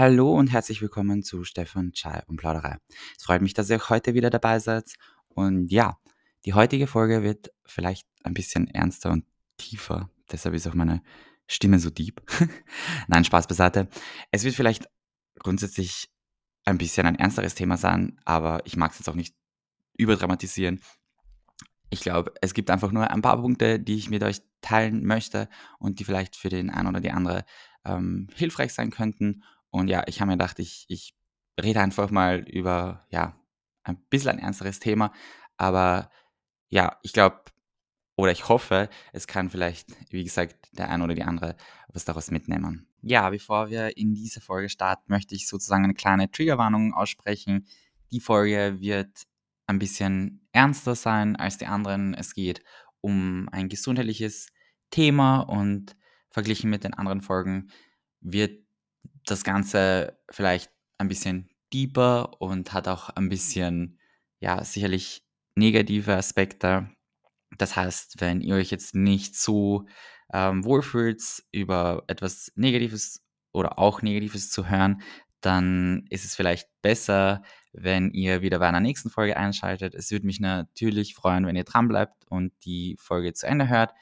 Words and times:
Hallo 0.00 0.32
und 0.32 0.50
herzlich 0.50 0.80
willkommen 0.80 1.22
zu 1.22 1.44
Stefan 1.44 1.92
Chai 1.92 2.22
und 2.26 2.38
Plauderei. 2.38 2.78
Es 3.18 3.24
freut 3.24 3.42
mich, 3.42 3.52
dass 3.52 3.68
ihr 3.68 3.86
heute 3.90 4.14
wieder 4.14 4.30
dabei 4.30 4.58
seid. 4.58 4.94
Und 5.28 5.70
ja, 5.70 5.98
die 6.46 6.54
heutige 6.54 6.86
Folge 6.86 7.22
wird 7.22 7.52
vielleicht 7.66 8.08
ein 8.22 8.32
bisschen 8.32 8.66
ernster 8.68 9.10
und 9.10 9.26
tiefer. 9.58 10.08
Deshalb 10.32 10.54
ist 10.54 10.66
auch 10.66 10.72
meine 10.72 11.02
Stimme 11.46 11.78
so 11.78 11.90
deep. 11.90 12.22
Nein, 13.08 13.26
Spaß 13.26 13.46
beiseite. 13.46 13.88
Es 14.30 14.42
wird 14.42 14.54
vielleicht 14.54 14.88
grundsätzlich 15.38 16.08
ein 16.64 16.78
bisschen 16.78 17.06
ein 17.06 17.16
ernsteres 17.16 17.54
Thema 17.54 17.76
sein, 17.76 18.18
aber 18.24 18.62
ich 18.64 18.78
mag 18.78 18.92
es 18.92 19.00
jetzt 19.00 19.08
auch 19.10 19.14
nicht 19.14 19.34
überdramatisieren. 19.98 20.80
Ich 21.90 22.00
glaube, 22.00 22.32
es 22.40 22.54
gibt 22.54 22.70
einfach 22.70 22.90
nur 22.90 23.10
ein 23.10 23.20
paar 23.20 23.38
Punkte, 23.38 23.78
die 23.78 23.96
ich 23.96 24.08
mit 24.08 24.22
euch 24.22 24.40
teilen 24.62 25.04
möchte 25.04 25.50
und 25.78 26.00
die 26.00 26.04
vielleicht 26.04 26.36
für 26.36 26.48
den 26.48 26.70
einen 26.70 26.88
oder 26.88 27.00
die 27.00 27.10
andere 27.10 27.44
ähm, 27.84 28.28
hilfreich 28.34 28.72
sein 28.72 28.90
könnten. 28.90 29.42
Und 29.70 29.88
ja, 29.88 30.04
ich 30.06 30.20
habe 30.20 30.30
mir 30.30 30.36
gedacht, 30.36 30.58
ich, 30.58 30.86
ich 30.88 31.14
rede 31.60 31.80
einfach 31.80 32.10
mal 32.10 32.40
über, 32.48 33.06
ja, 33.10 33.36
ein 33.84 33.96
bisschen 34.10 34.32
ein 34.32 34.38
ernsteres 34.38 34.80
Thema. 34.80 35.12
Aber 35.56 36.10
ja, 36.68 36.98
ich 37.02 37.12
glaube, 37.12 37.42
oder 38.16 38.32
ich 38.32 38.48
hoffe, 38.48 38.88
es 39.12 39.26
kann 39.26 39.48
vielleicht, 39.48 39.88
wie 40.12 40.24
gesagt, 40.24 40.68
der 40.72 40.90
eine 40.90 41.04
oder 41.04 41.14
die 41.14 41.22
andere 41.22 41.56
was 41.88 42.04
daraus 42.04 42.30
mitnehmen. 42.30 42.86
Ja, 43.02 43.30
bevor 43.30 43.70
wir 43.70 43.96
in 43.96 44.14
diese 44.14 44.40
Folge 44.40 44.68
starten, 44.68 45.04
möchte 45.10 45.34
ich 45.34 45.48
sozusagen 45.48 45.84
eine 45.84 45.94
kleine 45.94 46.30
Triggerwarnung 46.30 46.92
aussprechen. 46.92 47.66
Die 48.10 48.20
Folge 48.20 48.76
wird 48.78 49.26
ein 49.66 49.78
bisschen 49.78 50.46
ernster 50.52 50.94
sein 50.94 51.36
als 51.36 51.56
die 51.56 51.66
anderen. 51.66 52.12
Es 52.12 52.34
geht 52.34 52.62
um 53.00 53.48
ein 53.52 53.68
gesundheitliches 53.68 54.48
Thema 54.90 55.40
und 55.40 55.96
verglichen 56.28 56.70
mit 56.70 56.84
den 56.84 56.94
anderen 56.94 57.22
Folgen 57.22 57.70
wird 58.20 58.62
das 59.26 59.44
Ganze 59.44 60.18
vielleicht 60.30 60.70
ein 60.98 61.08
bisschen 61.08 61.48
deeper 61.72 62.40
und 62.40 62.72
hat 62.72 62.88
auch 62.88 63.10
ein 63.10 63.28
bisschen, 63.28 63.98
ja, 64.40 64.62
sicherlich 64.64 65.22
negative 65.54 66.16
Aspekte. 66.16 66.90
Das 67.58 67.76
heißt, 67.76 68.20
wenn 68.20 68.40
ihr 68.40 68.56
euch 68.56 68.70
jetzt 68.70 68.94
nicht 68.94 69.36
so 69.36 69.86
ähm, 70.32 70.64
wohlfühlt, 70.64 71.22
über 71.52 72.04
etwas 72.06 72.52
Negatives 72.54 73.22
oder 73.52 73.78
auch 73.78 74.02
Negatives 74.02 74.50
zu 74.50 74.68
hören, 74.68 75.02
dann 75.40 76.06
ist 76.10 76.24
es 76.24 76.36
vielleicht 76.36 76.68
besser, 76.82 77.42
wenn 77.72 78.10
ihr 78.10 78.42
wieder 78.42 78.58
bei 78.58 78.68
einer 78.68 78.80
nächsten 78.80 79.10
Folge 79.10 79.36
einschaltet. 79.36 79.94
Es 79.94 80.10
würde 80.10 80.26
mich 80.26 80.40
natürlich 80.40 81.14
freuen, 81.14 81.46
wenn 81.46 81.56
ihr 81.56 81.64
dranbleibt 81.64 82.26
und 82.28 82.52
die 82.64 82.96
Folge 82.98 83.32
zu 83.32 83.46
Ende 83.46 83.68
hört. 83.68 83.92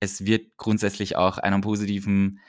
Es 0.00 0.24
wird 0.24 0.56
grundsätzlich 0.56 1.16
auch 1.16 1.38
einen 1.38 1.60
positiven 1.60 2.40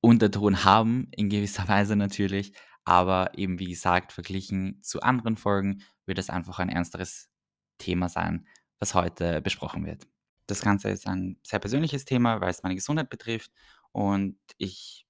Unterton 0.00 0.64
haben, 0.64 1.08
in 1.16 1.28
gewisser 1.28 1.68
Weise 1.68 1.96
natürlich. 1.96 2.52
Aber 2.84 3.36
eben 3.36 3.58
wie 3.58 3.68
gesagt, 3.68 4.12
verglichen 4.12 4.82
zu 4.82 5.02
anderen 5.02 5.36
Folgen 5.36 5.82
wird 6.06 6.18
es 6.18 6.30
einfach 6.30 6.58
ein 6.58 6.70
ernsteres 6.70 7.28
Thema 7.76 8.08
sein, 8.08 8.46
was 8.78 8.94
heute 8.94 9.42
besprochen 9.42 9.84
wird. 9.84 10.06
Das 10.46 10.62
Ganze 10.62 10.88
ist 10.88 11.06
ein 11.06 11.38
sehr 11.42 11.58
persönliches 11.58 12.06
Thema, 12.06 12.40
weil 12.40 12.50
es 12.50 12.62
meine 12.62 12.74
Gesundheit 12.74 13.10
betrifft 13.10 13.52
und 13.92 14.38
ich 14.56 15.06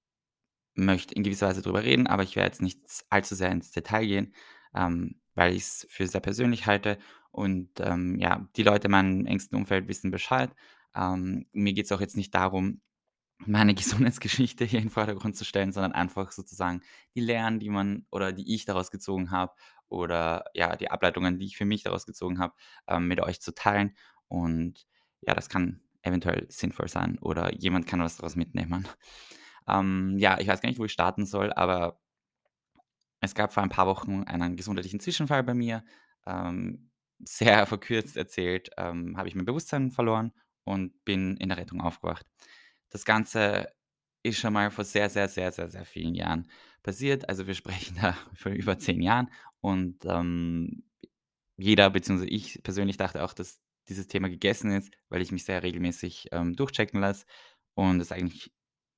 möchte 0.75 1.13
in 1.15 1.23
gewisser 1.23 1.47
Weise 1.47 1.61
darüber 1.61 1.83
reden, 1.83 2.07
aber 2.07 2.23
ich 2.23 2.35
werde 2.35 2.47
jetzt 2.47 2.61
nicht 2.61 2.79
allzu 3.09 3.35
sehr 3.35 3.51
ins 3.51 3.71
Detail 3.71 4.05
gehen, 4.05 4.33
ähm, 4.75 5.19
weil 5.35 5.53
ich 5.53 5.63
es 5.63 5.87
für 5.89 6.07
sehr 6.07 6.21
persönlich 6.21 6.65
halte 6.65 6.97
und 7.31 7.69
ähm, 7.79 8.17
ja, 8.19 8.47
die 8.55 8.63
Leute 8.63 8.87
in 8.87 8.91
meinem 8.91 9.25
engsten 9.25 9.57
Umfeld 9.57 9.87
wissen 9.87 10.11
Bescheid. 10.11 10.51
Ähm, 10.95 11.45
mir 11.53 11.73
geht 11.73 11.85
es 11.85 11.91
auch 11.91 12.01
jetzt 12.01 12.17
nicht 12.17 12.33
darum, 12.33 12.81
meine 13.45 13.73
Gesundheitsgeschichte 13.75 14.65
hier 14.65 14.79
in 14.79 14.85
den 14.85 14.91
Vordergrund 14.91 15.35
zu 15.35 15.45
stellen, 15.45 15.71
sondern 15.71 15.93
einfach 15.93 16.31
sozusagen 16.31 16.81
die 17.15 17.21
Lehren, 17.21 17.59
die 17.59 17.69
man 17.69 18.05
oder 18.11 18.31
die 18.31 18.53
ich 18.53 18.65
daraus 18.65 18.91
gezogen 18.91 19.31
habe 19.31 19.53
oder 19.87 20.45
ja, 20.53 20.75
die 20.75 20.91
Ableitungen, 20.91 21.39
die 21.39 21.45
ich 21.47 21.57
für 21.57 21.65
mich 21.65 21.83
daraus 21.83 22.05
gezogen 22.05 22.39
habe, 22.39 22.53
ähm, 22.87 23.07
mit 23.07 23.21
euch 23.21 23.41
zu 23.41 23.53
teilen. 23.53 23.95
Und 24.27 24.85
ja, 25.21 25.33
das 25.33 25.49
kann 25.49 25.81
eventuell 26.01 26.45
sinnvoll 26.49 26.87
sein 26.87 27.17
oder 27.19 27.53
jemand 27.53 27.87
kann 27.87 28.01
was 28.01 28.17
daraus 28.17 28.35
mitnehmen. 28.35 28.87
Ähm, 29.67 30.15
ja, 30.17 30.39
ich 30.39 30.47
weiß 30.47 30.61
gar 30.61 30.69
nicht, 30.69 30.79
wo 30.79 30.85
ich 30.85 30.91
starten 30.91 31.27
soll, 31.27 31.53
aber 31.53 31.99
es 33.21 33.35
gab 33.35 33.53
vor 33.53 33.63
ein 33.63 33.69
paar 33.69 33.87
Wochen 33.87 34.23
einen 34.23 34.55
gesundheitlichen 34.55 34.99
Zwischenfall 34.99 35.43
bei 35.43 35.53
mir. 35.53 35.83
Ähm, 36.25 36.89
sehr 37.19 37.65
verkürzt 37.67 38.17
erzählt, 38.17 38.69
ähm, 38.77 39.17
habe 39.17 39.27
ich 39.27 39.35
mein 39.35 39.45
Bewusstsein 39.45 39.91
verloren 39.91 40.31
und 40.63 41.03
bin 41.05 41.37
in 41.37 41.49
der 41.49 41.57
Rettung 41.57 41.81
aufgewacht. 41.81 42.25
Das 42.89 43.05
Ganze 43.05 43.71
ist 44.23 44.39
schon 44.39 44.53
mal 44.53 44.71
vor 44.71 44.83
sehr, 44.83 45.09
sehr, 45.09 45.27
sehr, 45.27 45.51
sehr, 45.51 45.69
sehr 45.69 45.85
vielen 45.85 46.15
Jahren 46.15 46.49
passiert. 46.83 47.27
Also 47.29 47.47
wir 47.47 47.55
sprechen 47.55 47.97
da 48.01 48.17
von 48.33 48.53
über 48.53 48.77
zehn 48.77 49.01
Jahren 49.01 49.29
und 49.61 50.05
ähm, 50.05 50.83
jeder, 51.57 51.89
beziehungsweise 51.89 52.29
ich 52.29 52.61
persönlich 52.63 52.97
dachte 52.97 53.23
auch, 53.23 53.33
dass 53.33 53.59
dieses 53.89 54.07
Thema 54.07 54.29
gegessen 54.29 54.71
ist, 54.71 54.91
weil 55.09 55.21
ich 55.21 55.31
mich 55.31 55.45
sehr 55.45 55.63
regelmäßig 55.63 56.29
ähm, 56.31 56.55
durchchecken 56.55 57.01
lasse 57.01 57.25
und 57.73 57.99
es 57.99 58.11
eigentlich 58.11 58.51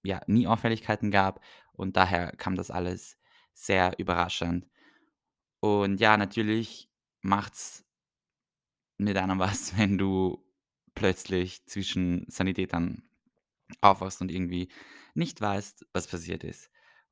ja 0.04 0.22
nie 0.28 0.48
Auffälligkeiten 0.48 1.12
gab 1.12 1.42
und 1.74 1.98
daher 1.98 2.36
kam 2.36 2.56
das 2.56 2.72
alles 2.72 3.18
sehr 3.54 3.98
überraschend. 3.98 4.68
Und 5.60 6.00
ja, 6.00 6.18
natürlich 6.18 6.90
macht's 7.22 7.86
mit 8.98 9.18
einem 9.18 9.40
was, 9.40 9.78
wenn 9.78 9.98
du 9.98 10.44
plötzlich 10.94 11.66
zwischen 11.66 12.26
Sanitätern 12.28 13.04
aufwachst 13.82 14.22
und 14.22 14.32
irgendwie 14.32 14.70
nicht 15.14 15.42
weißt, 15.42 15.86
was 15.94 16.08
passiert 16.08 16.44
ist. 16.44 16.70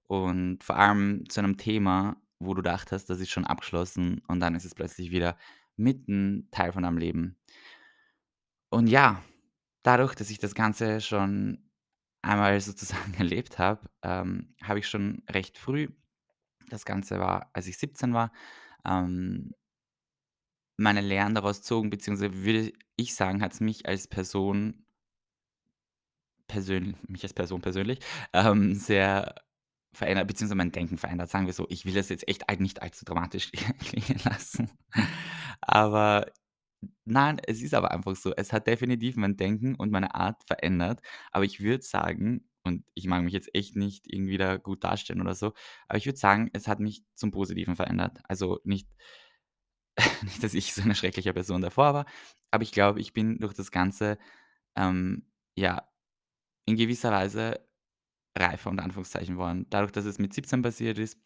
Und 0.08 0.64
vor 0.64 0.78
allem 0.78 1.30
zu 1.30 1.40
einem 1.40 1.58
Thema, 1.58 2.18
wo 2.40 2.54
du 2.54 2.62
dachtest, 2.62 3.10
das 3.10 3.20
ist 3.20 3.30
schon 3.30 3.46
abgeschlossen 3.46 4.22
und 4.28 4.40
dann 4.40 4.56
ist 4.56 4.66
es 4.66 4.76
plötzlich 4.76 5.12
wieder 5.12 5.38
mitten 5.76 6.48
Teil 6.52 6.72
von 6.72 6.84
deinem 6.84 6.98
Leben. 6.98 7.38
Und 8.70 8.88
ja, 8.88 9.22
dadurch, 9.84 10.16
dass 10.16 10.30
ich 10.30 10.40
das 10.40 10.56
Ganze 10.56 11.02
schon 11.02 11.70
einmal 12.22 12.60
sozusagen 12.60 13.14
erlebt 13.18 13.60
habe, 13.60 13.90
ähm, 14.02 14.56
habe 14.64 14.80
ich 14.80 14.88
schon 14.88 15.24
recht 15.30 15.58
früh, 15.58 15.90
das 16.70 16.86
Ganze 16.86 17.20
war, 17.20 17.50
als 17.54 17.68
ich 17.68 17.78
17 17.78 18.14
war, 18.14 18.32
ähm, 18.86 19.54
meine 20.78 21.02
Lehren 21.02 21.36
daraus 21.36 21.58
gezogen, 21.60 21.90
beziehungsweise 21.90 22.44
würde 22.44 22.72
ich 22.96 23.16
sagen, 23.16 23.42
hat 23.42 23.54
es 23.54 23.60
mich 23.60 23.86
als 23.86 24.08
Person 24.08 24.86
persönlich, 26.50 26.98
mich 27.08 27.24
als 27.24 27.34
Person 27.34 27.62
persönlich, 27.62 28.00
ähm, 28.34 28.76
sehr 28.76 29.36
verändert, 29.94 30.28
beziehungsweise 30.28 30.58
mein 30.58 30.72
Denken 30.74 30.98
verändert. 30.98 31.30
Sagen 31.30 31.46
wir 31.46 31.54
so, 31.54 31.66
ich 31.70 31.86
will 31.86 31.94
das 31.94 32.10
jetzt 32.10 32.28
echt 32.28 32.44
nicht 32.60 32.82
allzu 32.82 33.06
dramatisch 33.06 33.52
klingen 33.80 34.20
lassen. 34.26 34.70
Aber 35.62 36.28
nein, 37.06 37.40
es 37.48 37.62
ist 37.62 37.74
aber 37.74 37.92
einfach 37.92 38.16
so. 38.16 38.34
Es 38.36 38.54
hat 38.54 38.68
definitiv 38.68 39.16
mein 39.18 39.38
Denken 39.38 39.76
und 39.76 39.92
meine 39.92 40.16
Art 40.16 40.44
verändert. 40.46 41.02
Aber 41.32 41.46
ich 41.46 41.62
würde 41.62 41.84
sagen, 41.84 42.50
und 42.64 42.84
ich 42.94 43.08
mag 43.08 43.24
mich 43.24 43.34
jetzt 43.34 43.54
echt 43.56 43.76
nicht 43.76 44.06
irgendwie 44.12 44.38
da 44.38 44.58
gut 44.58 44.84
darstellen 44.84 45.22
oder 45.22 45.36
so, 45.36 45.54
aber 45.88 45.98
ich 45.98 46.06
würde 46.06 46.20
sagen, 46.20 46.50
es 46.54 46.68
hat 46.68 46.80
mich 46.80 47.04
zum 47.16 47.32
Positiven 47.32 47.76
verändert. 47.76 48.20
Also 48.26 48.60
nicht, 48.64 48.88
nicht, 50.24 50.44
dass 50.44 50.54
ich 50.54 50.74
so 50.74 50.82
eine 50.82 50.96
schreckliche 50.96 51.34
Person 51.34 51.62
davor 51.62 51.94
war, 51.94 52.06
aber 52.52 52.64
ich 52.64 52.72
glaube, 52.72 53.00
ich 53.02 53.14
bin 53.14 53.40
durch 53.40 53.54
das 53.54 53.72
Ganze 53.72 54.18
ähm, 54.76 55.28
ja 55.56 55.89
in 56.70 56.78
gewisser 56.78 57.12
Weise 57.12 57.60
reifer 58.38 58.70
unter 58.70 58.84
Anführungszeichen 58.84 59.38
worden. 59.38 59.66
Dadurch, 59.70 59.92
dass 59.92 60.06
es 60.06 60.20
mit 60.20 60.34
17 60.34 60.62
passiert 60.62 60.98
ist, 60.98 61.20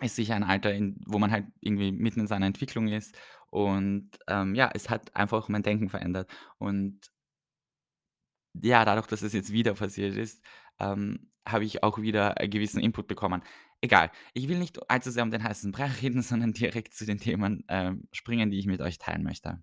ist 0.00 0.16
sicher 0.16 0.34
ein 0.36 0.44
Alter, 0.44 0.72
in, 0.72 1.00
wo 1.06 1.18
man 1.18 1.30
halt 1.30 1.46
irgendwie 1.60 1.92
mitten 1.92 2.20
in 2.20 2.26
seiner 2.26 2.46
Entwicklung 2.46 2.88
ist. 2.88 3.16
Und 3.50 4.10
ähm, 4.28 4.54
ja, 4.54 4.70
es 4.74 4.90
hat 4.90 5.14
einfach 5.16 5.48
mein 5.48 5.62
Denken 5.62 5.88
verändert. 5.88 6.30
Und 6.58 7.00
ja, 8.54 8.84
dadurch, 8.84 9.06
dass 9.06 9.22
es 9.22 9.32
jetzt 9.32 9.52
wieder 9.52 9.74
passiert 9.74 10.16
ist, 10.16 10.44
ähm, 10.78 11.30
habe 11.46 11.64
ich 11.64 11.82
auch 11.82 11.98
wieder 11.98 12.38
einen 12.38 12.50
gewissen 12.50 12.80
Input 12.80 13.08
bekommen. 13.08 13.42
Egal, 13.80 14.10
ich 14.34 14.48
will 14.48 14.58
nicht 14.58 14.78
allzu 14.90 15.10
sehr 15.10 15.24
um 15.24 15.30
den 15.30 15.42
heißen 15.42 15.72
Brei 15.72 15.86
reden, 16.02 16.22
sondern 16.22 16.52
direkt 16.52 16.94
zu 16.94 17.06
den 17.06 17.18
Themen 17.18 17.64
ähm, 17.68 18.08
springen, 18.12 18.50
die 18.50 18.58
ich 18.58 18.66
mit 18.66 18.80
euch 18.80 18.98
teilen 18.98 19.22
möchte. 19.22 19.62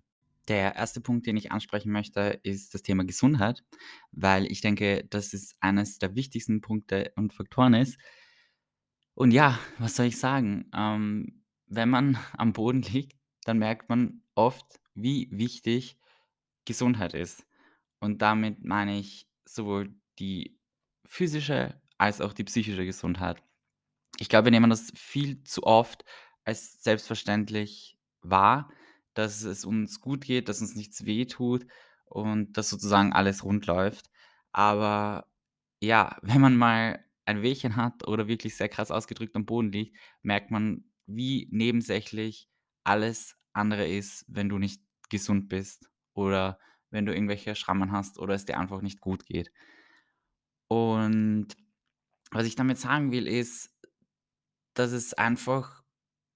Der 0.50 0.74
erste 0.74 1.00
Punkt, 1.00 1.28
den 1.28 1.36
ich 1.36 1.52
ansprechen 1.52 1.92
möchte, 1.92 2.40
ist 2.42 2.74
das 2.74 2.82
Thema 2.82 3.04
Gesundheit, 3.04 3.62
weil 4.10 4.50
ich 4.50 4.60
denke, 4.60 5.04
dass 5.08 5.32
es 5.32 5.54
eines 5.60 6.00
der 6.00 6.16
wichtigsten 6.16 6.60
Punkte 6.60 7.12
und 7.14 7.32
Faktoren 7.32 7.72
ist. 7.72 7.98
Und 9.14 9.30
ja, 9.30 9.60
was 9.78 9.94
soll 9.94 10.06
ich 10.06 10.18
sagen? 10.18 10.68
Ähm, 10.74 11.44
wenn 11.66 11.88
man 11.88 12.18
am 12.36 12.52
Boden 12.52 12.82
liegt, 12.82 13.16
dann 13.44 13.58
merkt 13.58 13.88
man 13.88 14.24
oft, 14.34 14.80
wie 14.94 15.28
wichtig 15.30 15.96
Gesundheit 16.64 17.14
ist. 17.14 17.46
Und 18.00 18.20
damit 18.20 18.64
meine 18.64 18.98
ich 18.98 19.28
sowohl 19.44 19.94
die 20.18 20.58
physische 21.06 21.80
als 21.96 22.20
auch 22.20 22.32
die 22.32 22.44
psychische 22.44 22.84
Gesundheit. 22.84 23.40
Ich 24.18 24.28
glaube, 24.28 24.46
wir 24.46 24.50
nehmen 24.50 24.70
das 24.70 24.90
viel 24.96 25.44
zu 25.44 25.62
oft 25.62 26.04
als 26.44 26.82
selbstverständlich 26.82 27.96
wahr, 28.22 28.68
dass 29.14 29.42
es 29.42 29.64
uns 29.64 30.00
gut 30.00 30.24
geht, 30.24 30.48
dass 30.48 30.60
uns 30.60 30.76
nichts 30.76 31.04
wehtut 31.04 31.66
und 32.06 32.56
dass 32.56 32.70
sozusagen 32.70 33.12
alles 33.12 33.44
rund 33.44 33.66
läuft. 33.66 34.10
Aber 34.52 35.26
ja, 35.80 36.16
wenn 36.22 36.40
man 36.40 36.56
mal 36.56 37.04
ein 37.24 37.42
Wehchen 37.42 37.76
hat 37.76 38.06
oder 38.08 38.28
wirklich 38.28 38.56
sehr 38.56 38.68
krass 38.68 38.90
ausgedrückt 38.90 39.36
am 39.36 39.46
Boden 39.46 39.72
liegt, 39.72 39.96
merkt 40.22 40.50
man, 40.50 40.84
wie 41.06 41.48
nebensächlich 41.52 42.48
alles 42.84 43.36
andere 43.52 43.86
ist, 43.86 44.24
wenn 44.28 44.48
du 44.48 44.58
nicht 44.58 44.82
gesund 45.10 45.48
bist 45.48 45.90
oder 46.14 46.58
wenn 46.90 47.06
du 47.06 47.14
irgendwelche 47.14 47.54
Schrammen 47.54 47.92
hast 47.92 48.18
oder 48.18 48.34
es 48.34 48.44
dir 48.44 48.58
einfach 48.58 48.80
nicht 48.80 49.00
gut 49.00 49.26
geht. 49.26 49.50
Und 50.68 51.48
was 52.30 52.46
ich 52.46 52.54
damit 52.54 52.78
sagen 52.78 53.12
will, 53.12 53.26
ist, 53.26 53.74
dass 54.74 54.92
es 54.92 55.14
einfach 55.14 55.79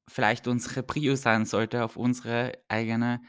vielleicht 0.09 0.47
unsere 0.49 0.83
Prio 0.83 1.17
sein 1.17 1.47
sollte, 1.47 1.85
auf 1.85 1.97
unsere 1.97 2.53
eigene 2.69 3.21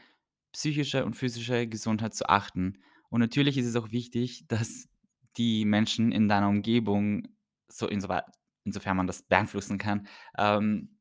psychische 0.52 1.04
und 1.04 1.14
physische 1.14 1.66
Gesundheit 1.66 2.14
zu 2.14 2.28
achten. 2.28 2.78
Und 3.10 3.20
natürlich 3.20 3.58
ist 3.58 3.66
es 3.66 3.76
auch 3.76 3.92
wichtig, 3.92 4.46
dass 4.48 4.88
die 5.36 5.64
Menschen 5.64 6.12
in 6.12 6.28
deiner 6.28 6.48
Umgebung, 6.48 7.28
so 7.68 7.88
insofern 7.88 8.96
man 8.96 9.06
das 9.06 9.22
beeinflussen 9.22 9.78
kann, 9.78 10.06
ähm, 10.38 10.98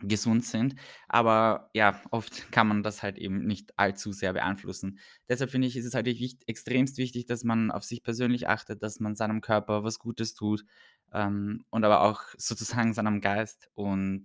gesund 0.00 0.44
sind. 0.44 0.74
Aber 1.08 1.70
ja, 1.74 2.00
oft 2.10 2.50
kann 2.52 2.68
man 2.68 2.82
das 2.82 3.02
halt 3.02 3.16
eben 3.18 3.46
nicht 3.46 3.78
allzu 3.78 4.12
sehr 4.12 4.32
beeinflussen. 4.32 4.98
Deshalb 5.28 5.50
finde 5.50 5.68
ich, 5.68 5.76
ist 5.76 5.86
es 5.86 5.94
halt 5.94 6.06
wicht 6.06 6.42
extremst 6.48 6.98
wichtig, 6.98 7.26
dass 7.26 7.44
man 7.44 7.70
auf 7.70 7.84
sich 7.84 8.02
persönlich 8.02 8.48
achtet, 8.48 8.82
dass 8.82 9.00
man 9.00 9.16
seinem 9.16 9.40
Körper 9.40 9.84
was 9.84 9.98
Gutes 9.98 10.34
tut, 10.34 10.64
ähm, 11.12 11.64
und 11.70 11.84
aber 11.84 12.02
auch 12.02 12.22
sozusagen 12.36 12.92
seinem 12.92 13.20
Geist. 13.20 13.70
Und 13.74 14.24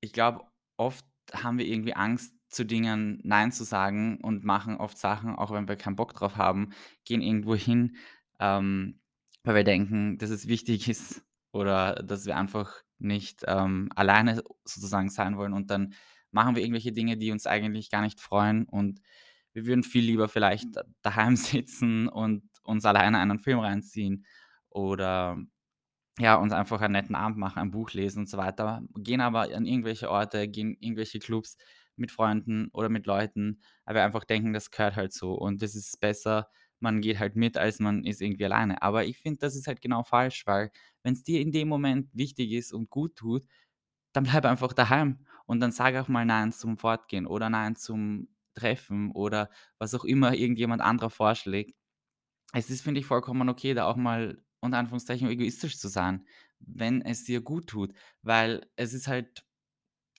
ich 0.00 0.12
glaube, 0.12 0.44
oft 0.76 1.04
haben 1.32 1.58
wir 1.58 1.66
irgendwie 1.66 1.94
Angst, 1.94 2.34
zu 2.48 2.64
Dingen 2.64 3.20
nein 3.24 3.52
zu 3.52 3.64
sagen 3.64 4.18
und 4.22 4.44
machen 4.44 4.76
oft 4.76 4.96
Sachen, 4.98 5.34
auch 5.34 5.50
wenn 5.50 5.68
wir 5.68 5.76
keinen 5.76 5.96
Bock 5.96 6.14
drauf 6.14 6.36
haben, 6.36 6.70
gehen 7.04 7.20
irgendwo 7.20 7.54
hin, 7.56 7.96
ähm, 8.38 9.00
weil 9.42 9.56
wir 9.56 9.64
denken, 9.64 10.18
dass 10.18 10.30
es 10.30 10.46
wichtig 10.46 10.88
ist 10.88 11.22
oder 11.52 11.94
dass 11.94 12.26
wir 12.26 12.36
einfach 12.36 12.82
nicht, 12.98 13.44
ähm, 13.46 13.90
alleine 13.94 14.42
sozusagen 14.64 15.10
sein 15.10 15.36
wollen 15.36 15.52
und 15.52 15.70
dann 15.70 15.94
machen 16.30 16.54
wir 16.54 16.62
irgendwelche 16.62 16.92
Dinge, 16.92 17.16
die 17.16 17.32
uns 17.32 17.46
eigentlich 17.46 17.90
gar 17.90 18.02
nicht 18.02 18.20
freuen 18.20 18.64
und 18.64 19.00
wir 19.52 19.66
würden 19.66 19.82
viel 19.82 20.04
lieber 20.04 20.28
vielleicht 20.28 20.68
daheim 21.02 21.36
sitzen 21.36 22.08
und 22.08 22.42
uns 22.62 22.84
alleine 22.84 23.18
einen 23.18 23.38
Film 23.38 23.58
reinziehen 23.58 24.24
oder 24.70 25.38
ja, 26.18 26.36
uns 26.36 26.52
einfach 26.52 26.80
einen 26.80 26.92
netten 26.92 27.14
Abend 27.14 27.38
machen, 27.38 27.58
ein 27.60 27.70
Buch 27.70 27.92
lesen 27.92 28.20
und 28.20 28.28
so 28.28 28.38
weiter, 28.38 28.82
gehen 28.96 29.20
aber 29.20 29.42
an 29.54 29.66
irgendwelche 29.66 30.10
Orte, 30.10 30.48
gehen 30.48 30.72
in 30.74 30.82
irgendwelche 30.82 31.18
Clubs 31.18 31.56
mit 31.96 32.10
Freunden 32.10 32.68
oder 32.72 32.88
mit 32.88 33.06
Leuten, 33.06 33.60
wir 33.86 34.02
einfach 34.04 34.24
denken, 34.24 34.52
das 34.52 34.70
gehört 34.70 34.96
halt 34.96 35.12
so 35.12 35.34
und 35.34 35.62
das 35.62 35.74
ist 35.74 36.00
besser, 36.00 36.48
man 36.80 37.00
geht 37.00 37.18
halt 37.18 37.36
mit, 37.36 37.56
als 37.58 37.80
man 37.80 38.04
ist 38.04 38.20
irgendwie 38.20 38.44
alleine. 38.44 38.82
Aber 38.82 39.04
ich 39.06 39.18
finde, 39.18 39.38
das 39.40 39.56
ist 39.56 39.66
halt 39.66 39.80
genau 39.80 40.02
falsch, 40.02 40.46
weil 40.46 40.70
wenn 41.02 41.14
es 41.14 41.22
dir 41.22 41.40
in 41.40 41.52
dem 41.52 41.68
Moment 41.68 42.08
wichtig 42.14 42.52
ist 42.52 42.72
und 42.72 42.90
gut 42.90 43.16
tut, 43.16 43.44
dann 44.12 44.24
bleib 44.24 44.44
einfach 44.46 44.72
daheim 44.72 45.26
und 45.46 45.60
dann 45.60 45.72
sag 45.72 45.94
auch 45.96 46.08
mal 46.08 46.24
nein 46.26 46.52
zum 46.52 46.78
Fortgehen 46.78 47.26
oder 47.26 47.50
nein 47.50 47.76
zum 47.76 48.28
Treffen 48.54 49.10
oder 49.12 49.50
was 49.78 49.94
auch 49.94 50.04
immer 50.04 50.34
irgendjemand 50.34 50.82
anderer 50.82 51.10
vorschlägt. 51.10 51.74
Es 52.52 52.70
ist, 52.70 52.82
finde 52.82 53.00
ich, 53.00 53.06
vollkommen 53.06 53.48
okay, 53.48 53.74
da 53.74 53.86
auch 53.86 53.96
mal 53.96 54.42
unter 54.66 54.78
Anführungszeichen 54.78 55.28
egoistisch 55.28 55.78
zu 55.78 55.88
sein, 55.88 56.26
wenn 56.60 57.02
es 57.02 57.24
dir 57.24 57.40
gut 57.40 57.68
tut, 57.68 57.92
weil 58.22 58.66
es 58.76 58.92
ist 58.92 59.08
halt 59.08 59.44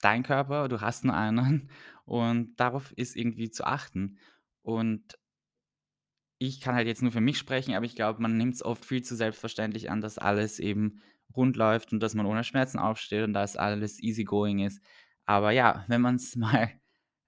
dein 0.00 0.22
Körper, 0.22 0.68
du 0.68 0.80
hast 0.80 1.04
nur 1.04 1.16
einen 1.16 1.70
und 2.04 2.56
darauf 2.56 2.92
ist 2.92 3.16
irgendwie 3.16 3.50
zu 3.50 3.64
achten. 3.64 4.18
Und 4.62 5.18
ich 6.38 6.60
kann 6.60 6.74
halt 6.74 6.86
jetzt 6.86 7.02
nur 7.02 7.12
für 7.12 7.20
mich 7.20 7.38
sprechen, 7.38 7.74
aber 7.74 7.84
ich 7.84 7.96
glaube, 7.96 8.22
man 8.22 8.36
nimmt 8.36 8.54
es 8.54 8.64
oft 8.64 8.84
viel 8.84 9.02
zu 9.02 9.16
selbstverständlich 9.16 9.90
an, 9.90 10.00
dass 10.00 10.18
alles 10.18 10.60
eben 10.60 11.02
rund 11.36 11.56
läuft 11.56 11.92
und 11.92 12.00
dass 12.00 12.14
man 12.14 12.26
ohne 12.26 12.44
Schmerzen 12.44 12.78
aufsteht 12.78 13.24
und 13.24 13.32
dass 13.32 13.56
alles 13.56 14.00
easy 14.00 14.24
going 14.24 14.60
ist. 14.60 14.80
Aber 15.26 15.50
ja, 15.50 15.84
wenn 15.88 16.00
man 16.00 16.14
es 16.14 16.36
mal 16.36 16.70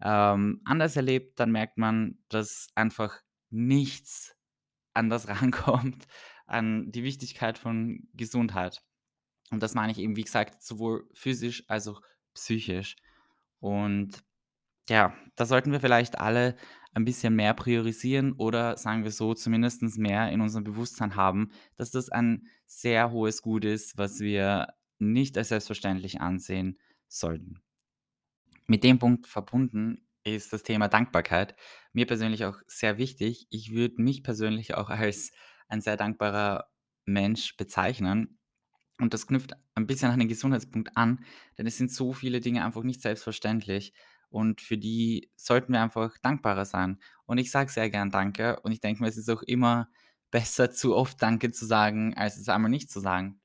ähm, 0.01 0.61
anders 0.65 0.97
erlebt, 0.97 1.41
dann 1.41 1.51
merkt 1.53 1.77
man, 1.77 2.19
dass 2.29 2.69
einfach 2.75 3.21
nichts 3.51 4.37
anders 4.95 5.29
rankommt 5.41 6.07
an 6.51 6.91
die 6.91 7.05
Wichtigkeit 7.05 7.59
von 7.59 8.09
Gesundheit. 8.15 8.83
Und 9.51 9.63
das 9.63 9.75
meine 9.75 9.93
ich 9.93 9.99
eben, 9.99 10.17
wie 10.17 10.25
gesagt, 10.25 10.63
sowohl 10.63 11.09
physisch 11.13 11.65
als 11.69 11.89
auch 11.89 12.01
psychisch. 12.35 12.97
Und 13.59 14.23
ja, 14.89 15.15
da 15.37 15.47
sollten 15.47 15.73
wir 15.73 15.81
vielleicht 15.81 16.19
alle 16.19 16.57
ein 16.95 17.05
bisschen 17.05 17.37
mehr 17.37 17.55
priorisieren 17.55 18.33
oder 18.33 18.77
sagen 18.77 19.05
wir 19.05 19.13
so, 19.13 19.35
zumindest 19.35 19.83
mehr 19.99 20.31
in 20.31 20.41
unserem 20.41 20.65
Bewusstsein 20.65 21.15
haben, 21.15 21.51
dass 21.77 21.91
das 21.91 22.09
ein 22.09 22.49
sehr 22.67 23.13
hohes 23.13 23.43
Gut 23.43 23.65
ist, 23.65 23.97
was 23.97 24.21
wir 24.21 24.69
nicht 24.99 25.39
als 25.39 25.49
selbstverständlich 25.49 26.21
ansehen 26.21 26.79
sollten. 27.09 27.61
Mit 28.67 28.85
dem 28.85 28.99
Punkt 28.99 29.27
verbunden 29.27 30.07
ist 30.25 30.53
das 30.53 30.63
Thema 30.63 30.89
Dankbarkeit. 30.89 31.55
Mir 31.93 32.07
persönlich 32.07 32.45
auch 32.45 32.59
sehr 32.67 32.99
wichtig. 32.99 33.47
Ich 33.51 33.73
würde 33.73 34.03
mich 34.03 34.23
persönlich 34.23 34.75
auch 34.75 34.91
als 34.91 35.33
ein 35.71 35.81
sehr 35.81 35.97
dankbarer 35.97 36.71
Mensch 37.05 37.57
bezeichnen. 37.57 38.39
Und 38.99 39.15
das 39.15 39.27
knüpft 39.27 39.55
ein 39.75 39.87
bisschen 39.87 40.11
an 40.11 40.19
den 40.19 40.29
Gesundheitspunkt 40.29 40.97
an, 40.97 41.25
denn 41.57 41.67
es 41.67 41.79
sind 41.79 41.91
so 41.91 42.13
viele 42.13 42.41
Dinge 42.41 42.65
einfach 42.65 42.83
nicht 42.83 43.01
selbstverständlich 43.01 43.95
und 44.31 44.61
für 44.61 44.79
die 44.79 45.31
sollten 45.37 45.73
wir 45.73 45.83
einfach 45.83 46.17
dankbarer 46.19 46.65
sein. 46.65 47.01
Und 47.27 47.39
ich 47.39 47.51
sage 47.51 47.71
sehr 47.71 47.91
gern 47.91 48.11
Danke 48.11 48.61
und 48.61 48.73
ich 48.73 48.81
denke 48.81 49.03
mir, 49.03 49.09
es 49.09 49.17
ist 49.17 49.29
auch 49.29 49.43
immer 49.43 49.89
besser, 50.31 50.71
zu 50.71 50.95
oft 50.95 51.21
Danke 51.21 51.51
zu 51.51 51.67
sagen, 51.67 52.15
als 52.17 52.39
es 52.39 52.49
einmal 52.49 52.71
nicht 52.71 52.91
zu 52.91 53.01
sagen. 53.01 53.41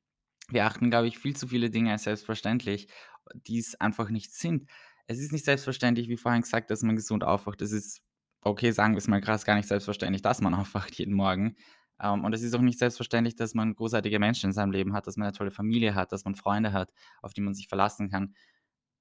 Wir 0.50 0.66
achten, 0.66 0.92
glaube 0.92 1.08
ich, 1.08 1.18
viel 1.18 1.36
zu 1.36 1.48
viele 1.48 1.72
Dinge 1.72 1.92
als 1.92 2.04
selbstverständlich, 2.04 2.88
die 3.34 3.58
es 3.58 3.76
einfach 3.82 4.10
nicht 4.10 4.34
sind. 4.34 4.70
Es 5.08 5.20
ist 5.20 5.32
nicht 5.32 5.46
selbstverständlich, 5.46 6.08
wie 6.08 6.18
vorhin 6.18 6.42
gesagt, 6.42 6.70
dass 6.70 6.84
man 6.84 6.96
gesund 6.96 7.24
aufwacht. 7.24 7.62
Es 7.64 7.72
ist, 7.72 8.02
okay, 8.42 8.72
sagen 8.72 8.94
wir 8.94 9.00
es 9.00 9.08
mal 9.08 9.22
krass, 9.22 9.46
gar 9.46 9.56
nicht 9.56 9.68
selbstverständlich, 9.68 10.22
dass 10.22 10.42
man 10.42 10.54
aufwacht 10.54 10.94
jeden 10.96 11.16
Morgen. 11.16 11.56
Ähm, 12.02 12.24
und 12.24 12.34
es 12.34 12.42
ist 12.42 12.54
auch 12.56 12.62
nicht 12.62 12.80
selbstverständlich, 12.80 13.36
dass 13.36 13.54
man 13.54 13.76
großartige 13.76 14.20
Menschen 14.20 14.48
in 14.48 14.54
seinem 14.54 14.72
Leben 14.72 14.94
hat, 14.94 15.08
dass 15.08 15.18
man 15.18 15.28
eine 15.28 15.38
tolle 15.38 15.52
Familie 15.52 15.96
hat, 15.96 16.12
dass 16.12 16.26
man 16.26 16.36
Freunde 16.36 16.74
hat, 16.74 16.92
auf 17.22 17.34
die 17.34 17.42
man 17.42 17.54
sich 17.54 17.68
verlassen 17.68 18.10
kann. 18.10 18.36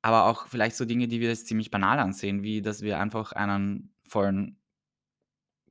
Aber 0.02 0.26
auch 0.26 0.48
vielleicht 0.48 0.76
so 0.76 0.84
Dinge, 0.84 1.08
die 1.08 1.20
wir 1.20 1.30
als 1.30 1.44
ziemlich 1.44 1.70
banal 1.70 1.98
ansehen, 1.98 2.42
wie 2.42 2.62
dass 2.62 2.82
wir 2.82 2.98
einfach 3.00 3.32
einen 3.32 3.94
vollen 4.06 4.60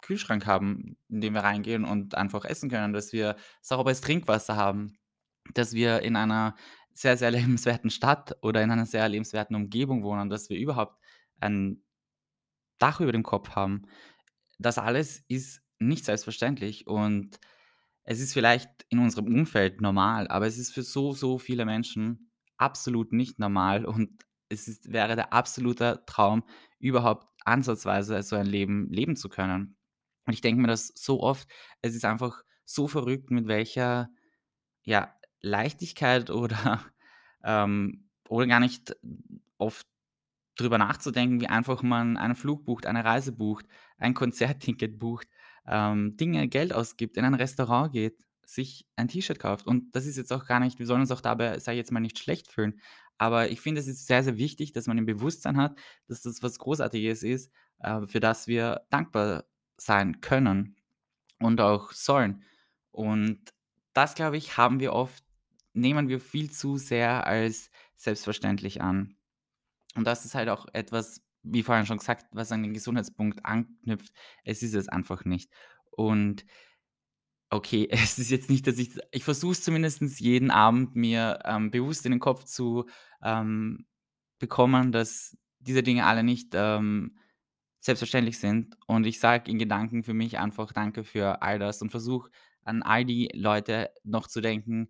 Kühlschrank 0.02 0.46
haben, 0.46 0.98
in 1.10 1.22
den 1.22 1.34
wir 1.34 1.42
reingehen 1.44 1.86
und 1.86 2.16
einfach 2.16 2.46
essen 2.46 2.70
können, 2.70 2.94
dass 2.94 3.14
wir 3.14 3.36
sauberes 3.62 4.02
Trinkwasser 4.02 4.56
haben, 4.56 4.98
dass 5.54 5.74
wir 5.74 6.02
in 6.02 6.16
einer 6.16 6.56
sehr, 6.94 7.18
sehr 7.18 7.32
lebenswerten 7.32 7.90
Stadt 7.90 8.38
oder 8.42 8.62
in 8.62 8.72
einer 8.72 8.86
sehr 8.86 9.08
lebenswerten 9.10 9.56
Umgebung 9.56 10.04
wohnen, 10.04 10.30
dass 10.30 10.50
wir 10.50 10.58
überhaupt 10.58 11.00
ein 11.40 11.82
Dach 12.80 13.00
über 13.00 13.12
dem 13.12 13.24
Kopf 13.24 13.52
haben. 13.52 13.84
Das 14.60 14.78
alles 14.78 15.24
ist 15.28 15.63
nicht 15.88 16.06
selbstverständlich 16.06 16.88
und 16.88 17.40
es 18.04 18.20
ist 18.20 18.34
vielleicht 18.34 18.70
in 18.90 19.00
unserem 19.00 19.28
Umfeld 19.28 19.82
normal, 19.82 20.28
aber 20.28 20.46
es 20.48 20.58
ist 20.58 20.74
für 20.74 20.84
so, 20.84 21.14
so 21.14 21.38
viele 21.38 21.66
Menschen 21.66 22.32
absolut 22.58 23.14
nicht 23.14 23.40
normal 23.40 23.86
und 23.86 24.24
es 24.50 24.68
ist, 24.68 24.92
wäre 24.92 25.16
der 25.16 25.34
absolute 25.34 26.04
Traum, 26.06 26.44
überhaupt 26.80 27.28
ansatzweise 27.46 28.22
so 28.24 28.36
ein 28.36 28.46
Leben 28.46 28.90
leben 28.92 29.16
zu 29.16 29.30
können. 29.30 29.78
Und 30.26 30.34
ich 30.34 30.42
denke 30.42 30.62
mir 30.62 30.68
das 30.68 30.94
so 30.96 31.22
oft, 31.22 31.48
es 31.82 31.96
ist 31.96 32.06
einfach 32.06 32.44
so 32.66 32.88
verrückt, 32.88 33.32
mit 33.32 33.48
welcher 33.48 34.10
ja, 34.84 35.14
Leichtigkeit 35.42 36.30
oder, 36.30 36.84
ähm, 37.44 38.10
oder 38.30 38.48
gar 38.48 38.60
nicht 38.60 38.96
oft 39.58 39.88
drüber 40.56 40.78
nachzudenken, 40.78 41.42
wie 41.42 41.48
einfach 41.48 41.82
man 41.82 42.18
einen 42.18 42.36
Flug 42.36 42.66
bucht, 42.66 42.86
eine 42.86 43.04
Reise 43.04 43.32
bucht, 43.32 43.66
ein 43.98 44.14
Konzertticket 44.14 45.00
bucht, 45.00 45.28
ähm, 45.68 46.18
Dinge, 46.18 46.48
Geld 46.48 46.74
ausgibt, 46.74 47.18
in 47.18 47.26
ein 47.26 47.34
Restaurant 47.34 47.92
geht, 47.92 48.26
sich 48.46 48.86
ein 48.96 49.08
T-Shirt 49.08 49.40
kauft. 49.40 49.66
Und 49.66 49.96
das 49.96 50.06
ist 50.06 50.18
jetzt 50.18 50.34
auch 50.34 50.46
gar 50.46 50.60
nicht, 50.60 50.80
wir 50.80 50.86
sollen 50.86 51.02
uns 51.02 51.12
auch 51.12 51.22
dabei, 51.22 51.60
sage 51.60 51.76
ich 51.76 51.80
jetzt 51.80 51.92
mal, 51.92 52.00
nicht 52.00 52.20
schlecht 52.20 52.52
fühlen. 52.52 52.80
Aber 53.18 53.50
ich 53.50 53.62
finde, 53.62 53.80
es 53.80 53.88
ist 53.88 54.08
sehr, 54.08 54.24
sehr 54.24 54.38
wichtig, 54.38 54.74
dass 54.74 54.88
man 54.88 54.98
im 54.98 55.06
Bewusstsein 55.06 55.58
hat, 55.58 55.78
dass 56.08 56.22
das 56.22 56.44
was 56.44 56.60
Großartiges 56.60 57.24
ist, 57.24 57.52
äh, 57.80 58.06
für 58.06 58.20
das 58.20 58.48
wir 58.48 58.82
dankbar 58.90 59.46
sein 59.78 60.22
können 60.22 60.76
und 61.40 61.62
auch 61.62 61.92
sollen. 61.92 62.44
Und 62.92 63.54
das, 63.94 64.16
glaube 64.16 64.38
ich, 64.38 64.58
haben 64.58 64.80
wir 64.80 64.94
oft, 64.94 65.24
nehmen 65.74 66.10
wir 66.10 66.20
viel 66.20 66.52
zu 66.52 66.78
sehr 66.78 67.26
als 67.26 67.70
selbstverständlich 67.96 68.82
an. 68.82 69.16
Und 69.96 70.06
das 70.06 70.26
ist 70.26 70.36
halt 70.36 70.50
auch 70.50 70.68
etwas, 70.74 71.23
wie 71.44 71.64
vorhin 71.64 71.86
schon 71.86 71.98
gesagt, 71.98 72.26
was 72.32 72.52
an 72.52 72.64
den 72.64 72.74
Gesundheitspunkt 72.74 73.46
anknüpft. 73.46 74.14
Es 74.44 74.64
ist 74.64 74.74
es 74.76 74.90
einfach 74.90 75.26
nicht. 75.26 75.52
Und 75.92 76.46
okay, 77.50 77.88
es 77.92 78.20
ist 78.20 78.32
jetzt 78.32 78.50
nicht, 78.50 78.68
dass 78.68 78.78
ich 78.78 78.92
ich 79.12 79.24
versuche 79.24 79.54
es 79.54 79.64
zumindest 79.64 80.02
jeden 80.20 80.52
Abend 80.52 80.96
mir, 80.96 81.40
ähm, 81.46 81.72
bewusst 81.72 82.06
in 82.06 82.12
den 82.12 82.20
Kopf 82.20 82.46
zu, 82.46 82.86
ähm, 83.24 83.86
bekommen, 84.40 84.92
dass 84.92 85.38
diese 85.60 85.84
Dinge 85.84 86.06
alle 86.06 86.24
nicht, 86.24 86.50
ähm, 86.54 87.18
selbstverständlich 87.80 88.40
sind. 88.40 88.76
Und 88.88 89.06
ich 89.06 89.20
sage 89.20 89.52
in 89.52 89.60
Gedanken 89.60 90.04
für 90.04 90.14
mich 90.14 90.40
einfach 90.40 90.72
Danke 90.74 91.04
für 91.04 91.42
all 91.42 91.60
das 91.60 91.82
und 91.82 91.92
versuche 91.92 92.32
an 92.64 92.82
all 92.82 93.06
die 93.06 93.30
Leute 93.34 93.92
noch 94.04 94.28
zu 94.28 94.42
denken, 94.42 94.90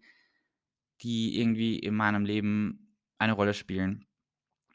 die 1.02 1.40
irgendwie 1.40 1.78
in 1.80 1.96
meinem 1.96 2.26
Leben 2.26 2.96
eine 3.18 3.34
Rolle 3.34 3.54
spielen. 3.54 4.06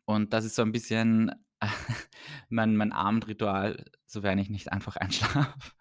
Und 0.05 0.33
das 0.33 0.45
ist 0.45 0.57
so 0.57 0.63
ein 0.63 0.73
bisschen 0.73 1.33
mein 2.49 2.77
mein 2.77 2.93
Abendritual, 2.93 3.85
sofern 4.07 4.39
ich 4.39 4.51
nicht 4.51 4.73
einfach 4.73 4.97
einschlafe. 4.99 5.73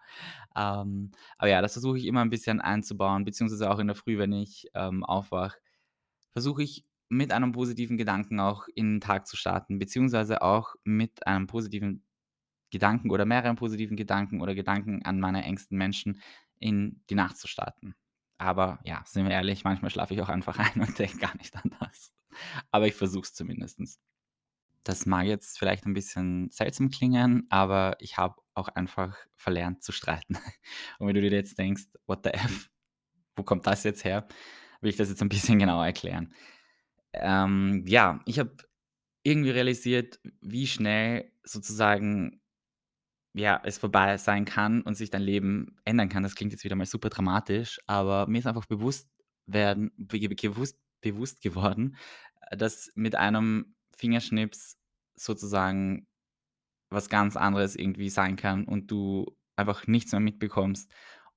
Ähm, 0.56 1.12
aber 1.38 1.48
ja, 1.50 1.62
das 1.62 1.74
versuche 1.74 1.98
ich 1.98 2.06
immer 2.06 2.22
ein 2.22 2.30
bisschen 2.30 2.60
einzubauen, 2.60 3.24
beziehungsweise 3.24 3.70
auch 3.70 3.78
in 3.78 3.86
der 3.86 3.96
Früh, 3.96 4.18
wenn 4.18 4.32
ich, 4.32 4.68
ähm, 4.74 5.04
aufwache, 5.04 5.58
versuche 6.32 6.62
ich 6.62 6.84
mit 7.08 7.32
einem 7.32 7.52
positiven 7.52 7.96
Gedanken 7.96 8.40
auch 8.40 8.66
in 8.74 8.96
den 8.96 9.00
Tag 9.00 9.26
zu 9.26 9.36
starten, 9.36 9.78
beziehungsweise 9.78 10.42
auch 10.42 10.74
mit 10.84 11.26
einem 11.26 11.46
positiven 11.46 12.04
Gedanken 12.70 13.10
oder 13.10 13.24
mehreren 13.24 13.56
positiven 13.56 13.96
Gedanken 13.96 14.42
oder 14.42 14.54
Gedanken 14.54 15.04
an 15.04 15.20
meine 15.20 15.44
engsten 15.44 15.78
Menschen 15.78 16.20
in 16.58 17.02
die 17.08 17.14
Nacht 17.14 17.38
zu 17.38 17.48
starten. 17.48 17.94
Aber 18.38 18.78
ja, 18.84 19.02
sind 19.06 19.24
wir 19.24 19.32
ehrlich, 19.32 19.64
manchmal 19.64 19.90
schlafe 19.90 20.14
ich 20.14 20.22
auch 20.22 20.28
einfach 20.28 20.58
ein 20.74 20.80
und 20.80 20.98
denke 20.98 21.18
gar 21.18 21.36
nicht 21.36 21.56
an 21.56 21.74
das. 21.80 22.12
Aber 22.70 22.86
ich 22.86 22.94
versuche 22.94 23.24
es 23.24 23.34
zumindest. 23.34 23.80
Das 24.88 25.04
mag 25.04 25.26
jetzt 25.26 25.58
vielleicht 25.58 25.84
ein 25.84 25.92
bisschen 25.92 26.48
seltsam 26.50 26.88
klingen, 26.88 27.46
aber 27.50 27.96
ich 28.00 28.16
habe 28.16 28.36
auch 28.54 28.68
einfach 28.68 29.18
verlernt 29.36 29.82
zu 29.82 29.92
streiten. 29.92 30.36
Und 30.98 31.06
wenn 31.06 31.14
du 31.14 31.20
dir 31.20 31.30
jetzt 31.30 31.58
denkst: 31.58 31.84
„What 32.06 32.20
the 32.24 32.30
F? 32.30 32.70
Wo 33.36 33.42
kommt 33.42 33.66
das 33.66 33.84
jetzt 33.84 34.04
her?“ 34.04 34.26
will 34.80 34.90
ich 34.90 34.96
das 34.96 35.10
jetzt 35.10 35.20
ein 35.22 35.28
bisschen 35.28 35.58
genauer 35.58 35.84
erklären. 35.84 36.32
Ähm, 37.12 37.84
ja, 37.86 38.20
ich 38.26 38.38
habe 38.38 38.56
irgendwie 39.24 39.50
realisiert, 39.50 40.20
wie 40.40 40.66
schnell 40.66 41.32
sozusagen, 41.44 42.40
ja, 43.34 43.60
es 43.64 43.78
vorbei 43.78 44.16
sein 44.18 44.44
kann 44.46 44.82
und 44.82 44.96
sich 44.96 45.10
dein 45.10 45.22
Leben 45.22 45.76
ändern 45.84 46.08
kann. 46.08 46.22
Das 46.22 46.34
klingt 46.36 46.52
jetzt 46.52 46.64
wieder 46.64 46.76
mal 46.76 46.86
super 46.86 47.10
dramatisch, 47.10 47.80
aber 47.86 48.26
mir 48.28 48.38
ist 48.38 48.46
einfach 48.46 48.66
bewusst 48.66 49.08
werden 49.46 49.92
be 49.96 50.20
gewusst 50.20 50.78
bewusst 51.02 51.42
geworden, 51.42 51.96
dass 52.50 52.90
mit 52.94 53.16
einem 53.16 53.74
Fingerschnips 53.96 54.77
sozusagen 55.18 56.06
was 56.90 57.08
ganz 57.08 57.36
anderes 57.36 57.76
irgendwie 57.76 58.10
sein 58.10 58.36
kann 58.36 58.64
und 58.64 58.90
du 58.90 59.26
einfach 59.56 59.86
nichts 59.86 60.12
mehr 60.12 60.20
mitbekommst 60.20 60.90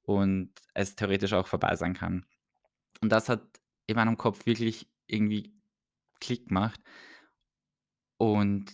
und 0.04 0.54
es 0.74 0.96
theoretisch 0.96 1.34
auch 1.34 1.48
vorbei 1.48 1.76
sein 1.76 1.94
kann. 1.94 2.26
Und 3.02 3.12
das 3.12 3.30
hat 3.30 3.42
in 3.88 3.96
meinem 3.96 4.18
Kopf 4.18 4.46
wirklich 4.46 4.90
irgendwie 5.08 5.54
Klick 6.20 6.48
gemacht 6.48 6.80
und 8.18 8.72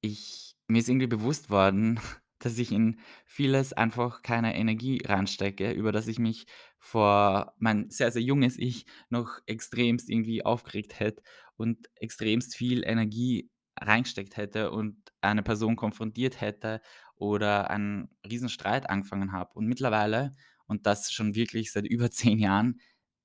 ich 0.00 0.54
mir 0.68 0.78
ist 0.78 0.88
irgendwie 0.88 1.06
bewusst 1.06 1.50
worden, 1.50 2.00
dass 2.38 2.58
ich 2.58 2.70
in 2.70 3.00
vieles 3.26 3.72
einfach 3.72 4.22
keine 4.22 4.54
Energie 4.56 5.02
reinstecke, 5.04 5.72
über 5.72 5.90
das 5.90 6.06
ich 6.06 6.20
mich 6.20 6.46
vor 6.78 7.52
mein 7.58 7.90
sehr, 7.90 8.12
sehr 8.12 8.22
junges 8.22 8.58
Ich 8.58 8.86
noch 9.08 9.40
extremst 9.46 10.08
irgendwie 10.08 10.44
aufgeregt 10.44 11.00
hätte 11.00 11.22
und 11.56 11.88
extremst 11.96 12.54
viel 12.54 12.84
Energie 12.84 13.50
reingesteckt 13.80 14.36
hätte 14.36 14.70
und 14.70 14.96
eine 15.20 15.42
Person 15.42 15.76
konfrontiert 15.76 16.40
hätte 16.40 16.80
oder 17.16 17.70
einen 17.70 18.08
Riesenstreit 18.28 18.88
angefangen 18.90 19.32
habe. 19.32 19.54
Und 19.54 19.66
mittlerweile, 19.66 20.34
und 20.66 20.86
das 20.86 21.12
schon 21.12 21.34
wirklich 21.34 21.72
seit 21.72 21.86
über 21.88 22.10
10 22.10 22.38
Jahren, 22.38 22.80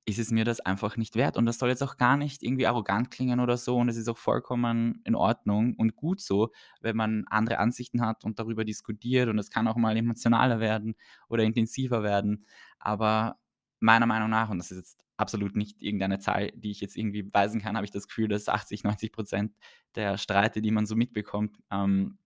ist 0.06 0.20
es 0.20 0.32
mir 0.32 0.44
das 0.44 0.60
einfach 0.60 0.98
nicht 0.98 1.16
wert. 1.16 1.38
Und 1.38 1.46
das 1.46 1.60
soll 1.60 1.70
jetzt 1.70 1.82
auch 1.84 1.96
gar 1.98 2.18
nicht 2.18 2.44
irgendwie 2.44 2.68
arrogant 2.68 3.10
klingen 3.10 3.40
oder 3.40 3.56
so. 3.58 3.78
Und 3.78 3.88
es 3.90 3.96
ist 3.98 4.10
auch 4.10 4.18
vollkommen 4.18 5.02
in 5.06 5.16
Ordnung 5.16 5.76
und 5.78 5.96
gut 5.96 6.20
so, 6.20 6.52
wenn 6.82 6.98
man 6.98 7.24
andere 7.30 7.58
Ansichten 7.60 8.02
hat 8.02 8.26
und 8.26 8.38
darüber 8.40 8.66
diskutiert. 8.66 9.30
Und 9.30 9.40
es 9.40 9.50
kann 9.50 9.68
auch 9.68 9.78
mal 9.78 9.96
emotionaler 9.96 10.60
werden 10.60 10.96
oder 11.30 11.44
intensiver 11.44 12.04
werden. 12.04 12.46
Aber 12.80 13.38
meiner 13.80 14.06
Meinung 14.06 14.30
nach, 14.30 14.50
und 14.50 14.58
das 14.58 14.72
ist 14.72 14.78
jetzt 14.78 15.06
absolut 15.24 15.56
nicht 15.58 15.82
irgendeine 15.82 16.20
Zahl, 16.20 16.52
die 16.56 16.72
ich 16.72 16.82
jetzt 16.82 16.98
irgendwie 16.98 17.24
beweisen 17.24 17.62
kann, 17.62 17.76
habe 17.78 17.86
ich 17.86 17.92
das 17.92 18.08
Gefühl, 18.08 18.30
dass 18.30 18.50
80, 18.50 18.84
90 18.86 19.14
Prozent 19.14 19.54
der 19.96 20.20
Streite, 20.20 20.62
die 20.62 20.72
man 20.72 20.86
so 20.88 20.96
mitbekommt, 20.96 21.58
ähm, 21.72 22.20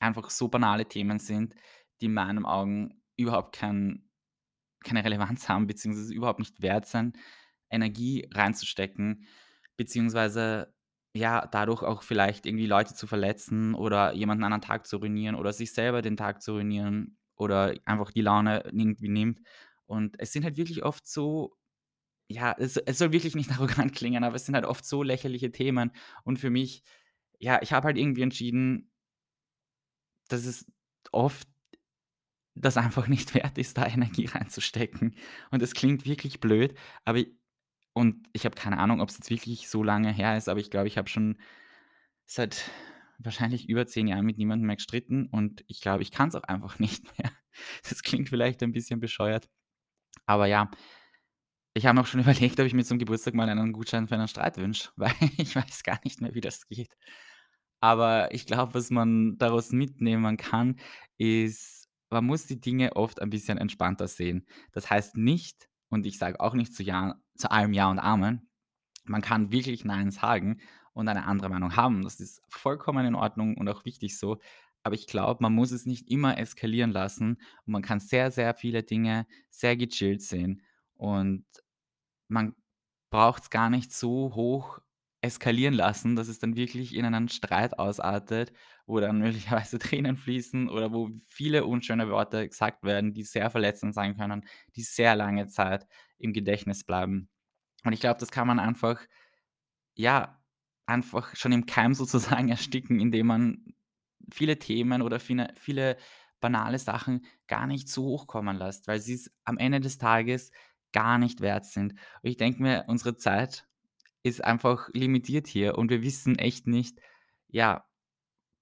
einfach 0.00 0.30
so 0.30 0.48
banale 0.48 0.86
Themen 0.86 1.18
sind, 1.18 1.54
die 2.00 2.06
in 2.06 2.14
meinen 2.14 2.44
Augen 2.46 3.02
überhaupt 3.16 3.54
kein 3.56 4.04
keine 4.84 5.04
Relevanz 5.04 5.48
haben, 5.48 5.66
beziehungsweise 5.66 6.14
überhaupt 6.14 6.38
nicht 6.40 6.62
wert 6.62 6.86
sind, 6.86 7.16
Energie 7.70 8.28
reinzustecken, 8.32 9.26
beziehungsweise 9.76 10.74
ja, 11.14 11.46
dadurch 11.46 11.82
auch 11.82 12.02
vielleicht 12.02 12.46
irgendwie 12.46 12.66
Leute 12.66 12.94
zu 12.94 13.06
verletzen 13.06 13.74
oder 13.74 14.12
jemanden 14.14 14.44
an 14.44 14.52
'nen 14.52 14.60
Tag 14.60 14.86
zu 14.86 14.98
ruinieren 14.98 15.34
oder 15.36 15.52
sich 15.52 15.72
selber 15.72 16.02
den 16.02 16.16
Tag 16.16 16.42
zu 16.42 16.52
ruinieren 16.52 17.18
oder 17.36 17.74
einfach 17.86 18.12
die 18.12 18.20
Laune 18.22 18.62
irgendwie 18.66 19.08
nimmt. 19.08 19.40
Und 19.86 20.16
es 20.20 20.32
sind 20.32 20.44
halt 20.44 20.56
wirklich 20.58 20.84
oft 20.84 21.06
so 21.06 21.56
ja, 22.28 22.54
es 22.58 22.76
es 22.76 22.98
soll 22.98 23.12
wirklich 23.12 23.34
nicht 23.34 23.50
arrogant 23.52 23.94
klingen, 23.94 24.24
aber 24.24 24.36
es 24.36 24.46
sind 24.46 24.54
halt 24.54 24.64
oft 24.66 24.84
so 24.84 25.02
lächerliche 25.02 25.50
Themen. 25.50 25.92
Und 26.24 26.38
für 26.38 26.50
mich 26.50 26.82
ja, 27.40 27.60
ich 27.62 27.72
habe 27.72 27.86
halt 27.86 27.98
irgendwie 27.98 28.22
entschieden 28.22 28.90
dass 30.28 30.44
es 30.44 30.66
oft 31.12 31.48
das 32.54 32.76
einfach 32.76 33.08
nicht 33.08 33.34
wert 33.34 33.58
ist, 33.58 33.78
da 33.78 33.86
Energie 33.86 34.26
reinzustecken. 34.26 35.16
Und 35.50 35.62
es 35.62 35.74
klingt 35.74 36.06
wirklich 36.06 36.40
blöd, 36.40 36.74
aber 37.04 37.18
i 37.18 37.34
und 37.94 38.28
ich 38.32 38.44
habe 38.44 38.54
keine 38.54 38.78
Ahnung, 38.78 39.00
ob's 39.00 39.16
jetzt 39.16 39.30
wirklich 39.30 39.68
so 39.68 39.82
lange 39.82 40.12
her 40.12 40.36
ist, 40.36 40.48
aber 40.48 40.60
ich 40.60 40.70
glaube, 40.70 40.86
ich 40.86 40.98
habe 40.98 41.08
schon 41.08 41.36
seit 42.26 42.70
wahrscheinlich 43.18 43.68
über 43.68 43.88
10 43.88 44.06
Jahren 44.06 44.24
mit 44.24 44.38
niemandem 44.38 44.68
mehr 44.68 44.76
gestritten 44.76 45.26
und 45.26 45.64
ich 45.66 45.80
glaube, 45.80 46.02
ich 46.04 46.12
kann's 46.12 46.36
auch 46.36 46.44
einfach 46.44 46.78
nicht 46.78 47.18
mehr. 47.18 47.32
Das 47.88 48.02
klingt 48.02 48.28
vielleicht 48.28 48.62
ein 48.62 48.70
bisschen 48.70 49.00
bescheuert, 49.00 49.48
aber 50.26 50.46
ja, 50.46 50.70
ich 51.78 51.86
habe 51.86 52.00
auch 52.00 52.06
schon 52.06 52.20
überlegt, 52.20 52.60
ob 52.60 52.66
ich 52.66 52.74
mir 52.74 52.84
zum 52.84 52.98
Geburtstag 52.98 53.34
mal 53.34 53.48
einen 53.48 53.72
Gutschein 53.72 54.08
für 54.08 54.16
einen 54.16 54.28
Streit 54.28 54.58
wünsche, 54.58 54.90
weil 54.96 55.12
ich 55.38 55.56
weiß 55.56 55.82
gar 55.82 56.00
nicht 56.04 56.20
mehr, 56.20 56.34
wie 56.34 56.40
das 56.40 56.66
geht. 56.68 56.94
Aber 57.80 58.34
ich 58.34 58.46
glaube, 58.46 58.74
was 58.74 58.90
man 58.90 59.38
daraus 59.38 59.70
mitnehmen 59.70 60.36
kann, 60.36 60.76
ist, 61.16 61.88
man 62.10 62.24
muss 62.24 62.46
die 62.46 62.60
Dinge 62.60 62.96
oft 62.96 63.22
ein 63.22 63.30
bisschen 63.30 63.58
entspannter 63.58 64.08
sehen. 64.08 64.46
Das 64.72 64.90
heißt 64.90 65.16
nicht 65.16 65.68
und 65.88 66.04
ich 66.04 66.18
sage 66.18 66.40
auch 66.40 66.54
nicht 66.54 66.74
zu 66.74 66.82
Ja 66.82 67.14
zu 67.36 67.50
allem 67.50 67.72
Ja 67.72 67.90
und 67.90 68.00
Amen. 68.00 68.48
Man 69.04 69.22
kann 69.22 69.52
wirklich 69.52 69.84
Nein 69.84 70.10
sagen 70.10 70.60
und 70.92 71.08
eine 71.08 71.26
andere 71.26 71.48
Meinung 71.50 71.76
haben. 71.76 72.02
Das 72.02 72.18
ist 72.18 72.42
vollkommen 72.48 73.06
in 73.06 73.14
Ordnung 73.14 73.56
und 73.56 73.68
auch 73.68 73.84
wichtig 73.84 74.18
so. 74.18 74.38
Aber 74.82 74.94
ich 74.94 75.06
glaube, 75.06 75.42
man 75.42 75.54
muss 75.54 75.70
es 75.70 75.86
nicht 75.86 76.10
immer 76.10 76.38
eskalieren 76.38 76.90
lassen 76.90 77.38
und 77.64 77.72
man 77.72 77.82
kann 77.82 78.00
sehr, 78.00 78.30
sehr 78.30 78.54
viele 78.54 78.82
Dinge 78.82 79.26
sehr 79.50 79.76
gechillt 79.76 80.22
sehen. 80.22 80.62
Und 80.94 81.44
man 82.28 82.54
braucht's 83.10 83.50
gar 83.50 83.70
nicht 83.70 83.92
so 83.92 84.34
hoch 84.34 84.80
eskalieren 85.20 85.74
lassen, 85.74 86.14
dass 86.14 86.28
es 86.28 86.38
dann 86.38 86.56
wirklich 86.56 86.94
in 86.94 87.04
einen 87.04 87.28
Streit 87.28 87.78
ausartet, 87.78 88.52
wo 88.86 89.00
dann 89.00 89.18
möglicherweise 89.20 89.78
Tränen 89.78 90.16
fließen 90.16 90.68
oder 90.68 90.92
wo 90.92 91.10
viele 91.26 91.64
unschöne 91.64 92.08
Worte 92.10 92.48
gesagt 92.48 92.84
werden, 92.84 93.14
die 93.14 93.24
sehr 93.24 93.50
verletzend 93.50 93.94
sein 93.94 94.16
können, 94.16 94.44
die 94.76 94.82
sehr 94.82 95.16
lange 95.16 95.48
Zeit 95.48 95.86
im 96.18 96.32
Gedächtnis 96.32 96.84
bleiben. 96.84 97.28
Und 97.84 97.92
ich 97.92 98.00
glaube, 98.00 98.20
das 98.20 98.30
kann 98.30 98.46
man 98.46 98.58
einfach 98.60 99.00
ja, 99.98 100.40
einfach 100.86 101.34
schon 101.36 101.52
im 101.52 101.66
Keim 101.66 101.92
sozusagen 101.94 102.48
ersticken, 102.48 103.00
indem 103.00 103.26
man 103.26 103.74
viele 104.32 104.58
Themen 104.58 105.02
oder 105.02 105.20
viele 105.20 105.52
viele 105.56 105.96
banale 106.40 106.78
Sachen 106.78 107.26
gar 107.48 107.66
nicht 107.66 107.88
so 107.88 108.04
hochkommen 108.04 108.56
lässt, 108.56 108.86
weil 108.86 109.00
sie's 109.00 109.32
am 109.44 109.58
Ende 109.58 109.80
des 109.80 109.98
Tages 109.98 110.52
gar 110.92 111.18
nicht 111.18 111.40
wert 111.40 111.64
sind. 111.64 111.92
Und 111.92 112.30
ich 112.30 112.36
denke 112.36 112.62
mir, 112.62 112.84
unsere 112.86 113.16
Zeit 113.16 113.66
ist 114.22 114.44
einfach 114.44 114.88
limitiert 114.92 115.46
hier 115.46 115.78
und 115.78 115.90
wir 115.90 116.02
wissen 116.02 116.38
echt 116.38 116.66
nicht, 116.66 116.98
ja, 117.48 117.86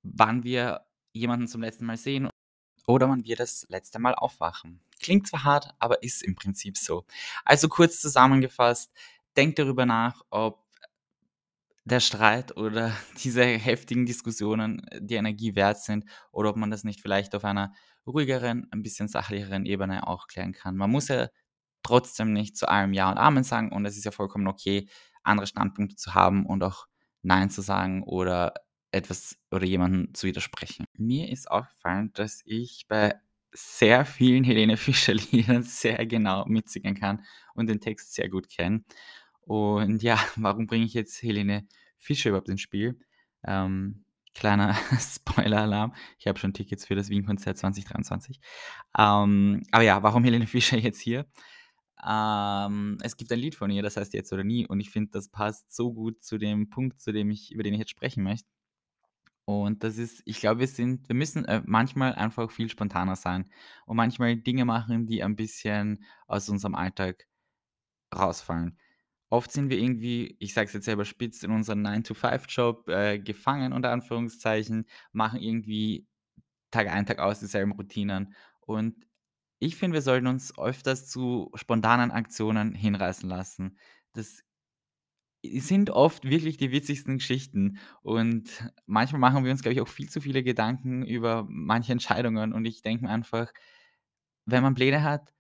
wann 0.03 0.45
wir 0.45 0.87
jemanden 1.13 1.49
zum 1.49 1.63
letzten 1.63 1.87
Mal 1.87 1.97
sehen 1.97 2.29
oder 2.87 3.09
wann 3.09 3.25
wir 3.25 3.37
das 3.37 3.67
letzte 3.69 3.99
Mal 3.99 4.15
aufwachen. 4.15 4.81
Klingt 5.01 5.27
zwar 5.27 5.45
hart, 5.45 5.75
aber 5.79 6.03
ist 6.03 6.23
im 6.23 6.35
Prinzip 6.35 6.77
so. 6.79 7.05
Also 7.45 7.69
kurz 7.69 8.01
zusammengefasst, 8.01 8.93
denk 9.37 9.57
darüber 9.57 9.87
nach, 9.87 10.23
ob 10.31 10.65
der 11.85 12.01
Streit 12.01 12.57
oder 12.57 12.93
diese 13.25 13.45
heftigen 13.45 14.07
Diskussionen 14.07 14.87
die 14.99 15.15
Energie 15.15 15.55
wert 15.55 15.79
sind 15.79 16.05
oder 16.33 16.51
ob 16.51 16.57
man 16.57 16.71
das 16.71 16.85
nicht 16.85 17.01
vielleicht 17.01 17.35
auf 17.35 17.45
einer 17.45 17.73
ruhigeren, 18.07 18.69
ein 18.71 18.83
bisschen 18.83 19.09
sachlicheren 19.09 19.67
Ebene 19.67 20.07
auch 20.07 20.29
klären 20.29 20.53
kann. 20.53 20.77
Man 20.77 20.91
muss 20.91 21.09
ja 21.09 21.29
trotzdem 21.87 22.33
nicht 22.33 22.57
zu 22.57 22.69
allem 22.69 22.93
Ja 22.93 23.11
und 23.11 23.19
Amen 23.19 23.45
sagen 23.45 23.73
und 23.73 23.85
es 23.87 23.97
ist 23.97 24.05
ja 24.05 24.11
vollkommen 24.11 24.49
okay, 24.49 24.89
andere 25.23 25.47
Standpunkte 25.47 25.97
zu 25.97 26.15
haben 26.15 26.47
und 26.47 26.63
auch 26.63 26.87
Nein 27.23 27.51
zu 27.51 27.63
sagen 27.63 28.03
oder 28.03 28.55
etwas 28.93 29.37
oder 29.51 29.65
jemanden 29.65 30.15
zu 30.15 30.27
widersprechen. 30.27 30.87
Mir 30.95 31.31
ist 31.31 31.51
aufgefallen, 31.51 32.11
dass 32.15 32.43
ich 32.45 32.87
bei 32.89 33.15
sehr 33.53 34.05
vielen 34.05 34.45
Helene 34.45 34.77
Fischer 34.77 35.15
Liedern 35.15 35.63
sehr 35.63 36.05
genau 36.07 36.45
mitsingen 36.47 36.95
kann 36.95 37.25
und 37.55 37.69
den 37.69 37.81
Text 37.81 38.15
sehr 38.15 38.29
gut 38.29 38.49
kenne. 38.49 38.85
Und 39.41 40.03
ja, 40.03 40.19
warum 40.37 40.67
bringe 40.67 40.85
ich 40.85 40.95
jetzt 40.95 41.23
Helene 41.23 41.67
Fischer 41.99 42.31
überhaupt 42.31 42.49
ins 42.49 42.61
Spiel? 42.61 42.99
Ähm, 43.45 44.05
Kleiner 44.37 44.75
Spoiler-Alarm. 45.01 45.95
Ich 46.19 46.27
habe 46.27 46.39
schon 46.39 46.53
Tickets 46.53 46.85
für 46.85 46.95
das 46.95 47.09
Wien-Konzert 47.09 47.57
2023. 47.57 48.39
Ähm, 48.99 49.63
aber 49.71 49.83
ja, 49.83 50.03
warum 50.03 50.25
Helene 50.25 50.47
Fischer 50.47 50.77
jetzt 50.77 51.01
hier? 51.01 51.25
Ähm, 52.07 52.99
es 53.03 53.17
gibt 53.17 53.33
ein 53.33 53.39
Lied 53.41 53.55
von 53.55 53.71
ihr, 53.71 53.83
das 53.83 53.97
heißt 53.97 54.15
„Jetzt 54.15 54.33
oder 54.33 54.45
nie“ 54.45 54.67
und 54.67 54.81
ich 54.81 54.91
finde, 54.91 55.11
das 55.13 55.29
passt 55.29 55.75
so 55.75 55.93
gut 55.93 56.23
zu 56.23 56.39
dem 56.39 56.71
Punkt, 56.71 57.01
zu 57.01 57.13
dem 57.13 57.31
ich 57.31 57.53
über 57.53 57.63
den 57.63 57.75
ich 57.75 57.81
jetzt 57.81 57.91
sprechen 57.91 58.23
möchte. 58.25 58.49
Und 59.45 59.85
das 59.85 59.97
ist 59.99 60.23
ich 60.25 60.41
glaube, 60.41 60.61
wir 60.61 60.67
sind 60.69 61.09
wir 61.09 61.15
müssen, 61.15 61.45
äh, 61.45 61.63
manchmal 61.65 62.15
einfach 62.15 62.51
viel 62.51 62.69
spontaner 62.69 63.15
sein 63.17 63.49
und 63.87 63.97
manchmal 63.97 64.37
Dinge 64.37 64.65
machen, 64.65 65.07
die 65.07 65.23
ein 65.23 65.37
bisschen 65.37 66.05
aus 66.27 66.49
unserem 66.49 66.75
Alltag 66.75 67.27
rausfallen. 68.15 68.79
Oft 69.31 69.53
sind 69.53 69.71
wir 69.71 69.79
irgendwie, 69.79 70.37
ich 70.41 70.55
sage 70.55 70.69
es 70.69 70.75
jetzt 70.75 70.85
selber 70.87 71.05
spitz, 71.05 71.43
in 71.45 71.51
unserem 71.53 71.83
Nine-to-Five-Job, 71.83 72.89
äh, 72.89 73.19
gefangen 73.21 73.73
unter 73.75 73.91
Anführungszeichen, 73.93 74.87
machen 75.13 75.41
irgendwie 75.41 76.07
Tag 76.71 76.89
ein, 76.89 77.07
Tag 77.07 77.19
aus 77.21 77.41
dieselben 77.41 77.73
Routinen. 77.73 78.35
Und 78.61 79.07
ich 79.59 79.77
finde, 79.77 79.95
wir 79.95 80.03
sollten 80.03 80.27
uns 80.27 80.59
öfters 80.59 81.09
zu 81.09 81.51
spontanen 81.55 82.11
Aktionen 82.11 82.75
hinreißen 82.75 83.29
lassen. 83.29 83.79
Das 84.13 84.43
sind 85.45 85.91
oft 85.91 86.25
wirklich 86.25 86.57
die 86.57 86.73
witzigsten 86.73 87.19
Geschichten 87.19 87.79
und 88.03 88.71
manchmal 88.87 89.21
machen 89.21 89.45
wir 89.45 89.53
uns, 89.53 89.63
glaube 89.63 89.75
ich, 89.75 89.81
auch 89.81 89.89
viel 89.89 90.09
zu 90.09 90.21
viele 90.21 90.43
Gedanken 90.43 91.05
über 91.05 91.47
manche 91.49 91.93
Entscheidungen 91.93 92.53
und 92.53 92.65
ich 92.65 92.83
denke 92.83 93.05
mir 93.05 93.11
einfach, 93.11 93.53
wenn 94.47 94.63
man 94.63 94.75
Pläne 94.75 95.03
hat, 95.03 95.35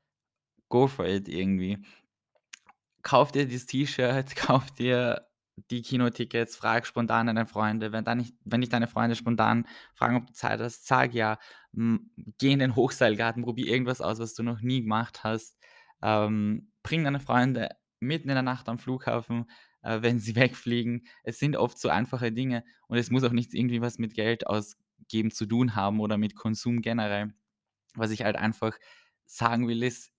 go 0.69 0.89
for 0.89 1.07
it 1.07 1.29
irgendwie. 1.29 1.79
Kauf 3.03 3.33
dir 3.33 3.49
das 3.49 3.67
T-Shirt, 3.67 4.37
kauf 4.37 4.71
dir 4.73 5.27
die 5.71 5.83
Kinotickets, 5.83 6.57
frag 6.57 6.87
spontan 6.87 7.27
deine 7.27 7.47
Freunde. 7.47 7.93
Wenn 7.93 8.05
dann 8.05 8.19
nicht 8.19 8.35
wenn 8.45 8.61
dich 8.61 8.71
deine 8.71 8.87
Freunde 8.87 9.17
spontan 9.17 9.67
fragen, 9.95 10.17
ob 10.17 10.27
du 10.27 10.33
Zeit 10.33 10.61
hast, 10.61 10.87
sag 10.87 11.15
ja. 11.15 11.39
Geh 11.73 12.53
in 12.53 12.59
den 12.59 12.77
Hochseilgarten, 12.77 13.43
probier 13.43 13.67
irgendwas 13.67 14.01
aus, 14.01 14.19
was 14.19 14.35
du 14.35 14.43
noch 14.43 14.61
nie 14.61 14.83
gemacht 14.83 15.25
hast. 15.25 15.59
Ähm, 16.03 16.71
bring 16.83 17.05
deine 17.05 17.21
Freunde 17.21 17.71
mitten 18.01 18.29
in 18.29 18.35
der 18.35 18.43
Nacht 18.43 18.69
am 18.69 18.79
Flughafen, 18.79 19.51
äh, 19.83 20.03
wenn 20.03 20.19
sie 20.21 20.37
wegfliegen. 20.37 21.07
Es 21.25 21.39
sind 21.39 21.57
oft 21.57 21.79
so 21.79 21.89
einfache 21.89 22.33
Dinge 22.33 22.65
und 22.89 22.99
es 22.99 23.11
muss 23.11 23.25
auch 23.25 23.33
nicht 23.33 23.55
irgendwie 23.55 23.81
was 23.81 23.99
mit 23.99 24.15
Geld 24.15 24.47
ausgeben 24.47 25.31
zu 25.31 25.47
tun 25.47 25.75
haben 25.75 26.01
oder 26.01 26.19
mit 26.19 26.37
Konsum 26.37 26.83
generell. 26.83 27.35
Was 27.95 28.11
ich 28.11 28.23
halt 28.23 28.37
einfach 28.37 28.77
sagen 29.25 29.69
will, 29.69 29.83
ist, 29.83 30.13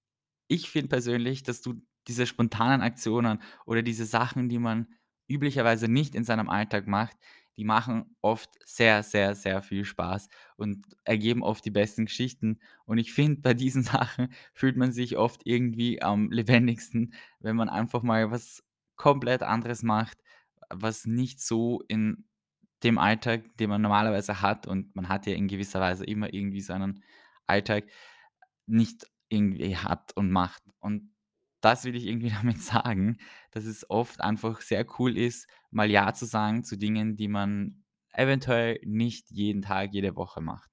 ich 0.47 0.69
finde 0.69 0.89
persönlich, 0.89 1.43
dass 1.43 1.61
du 1.61 1.75
diese 2.07 2.25
spontanen 2.25 2.81
Aktionen 2.81 3.41
oder 3.65 3.81
diese 3.81 4.05
Sachen, 4.05 4.49
die 4.49 4.59
man 4.59 4.87
üblicherweise 5.27 5.87
nicht 5.87 6.15
in 6.15 6.23
seinem 6.23 6.49
Alltag 6.49 6.87
macht, 6.87 7.17
die 7.57 7.63
machen 7.63 8.15
oft 8.21 8.51
sehr, 8.63 9.01
sehr, 9.01 9.33
sehr 9.33 9.61
viel 9.61 9.83
Spaß 9.83 10.29
und 10.57 10.85
ergeben 11.03 11.41
oft 11.41 11.65
die 11.65 11.71
besten 11.71 12.05
Geschichten. 12.05 12.59
Und 12.85 12.99
ich 12.99 13.13
finde, 13.13 13.41
bei 13.41 13.53
diesen 13.53 13.81
Sachen 13.83 14.29
fühlt 14.53 14.77
man 14.77 14.91
sich 14.91 15.17
oft 15.17 15.41
irgendwie 15.45 16.01
am 16.01 16.31
lebendigsten, 16.31 17.13
wenn 17.39 17.55
man 17.55 17.69
einfach 17.69 18.03
mal 18.03 18.31
was 18.31 18.63
komplett 18.95 19.43
anderes 19.43 19.83
macht, 19.83 20.19
was 20.69 21.05
nicht 21.05 21.41
so 21.41 21.81
in 21.87 22.25
dem 22.83 22.99
Alltag, 22.99 23.57
den 23.57 23.69
man 23.69 23.81
normalerweise 23.81 24.41
hat 24.41 24.67
und 24.67 24.95
man 24.95 25.09
hat 25.09 25.25
ja 25.25 25.33
in 25.33 25.47
gewisser 25.47 25.79
Weise 25.79 26.05
immer 26.05 26.31
irgendwie 26.31 26.61
so 26.61 26.73
einen 26.73 27.03
Alltag, 27.47 27.85
nicht 28.67 29.07
irgendwie 29.29 29.77
hat 29.77 30.15
und 30.15 30.31
macht. 30.31 30.61
Und 30.79 31.11
das 31.61 31.85
will 31.85 31.95
ich 31.95 32.05
irgendwie 32.05 32.29
damit 32.41 32.61
sagen, 32.61 33.17
dass 33.51 33.65
es 33.65 33.89
oft 33.89 34.21
einfach 34.21 34.61
sehr 34.61 34.85
cool 34.99 35.17
ist, 35.17 35.47
mal 35.71 35.89
ja 35.89 36.13
zu 36.13 36.25
sagen 36.25 36.63
zu 36.63 36.77
Dingen, 36.77 37.15
die 37.15 37.27
man 37.27 37.83
eventuell 38.13 38.79
nicht 38.83 39.29
jeden 39.29 39.61
Tag, 39.61 39.93
jede 39.93 40.15
Woche 40.15 40.41
macht. 40.41 40.71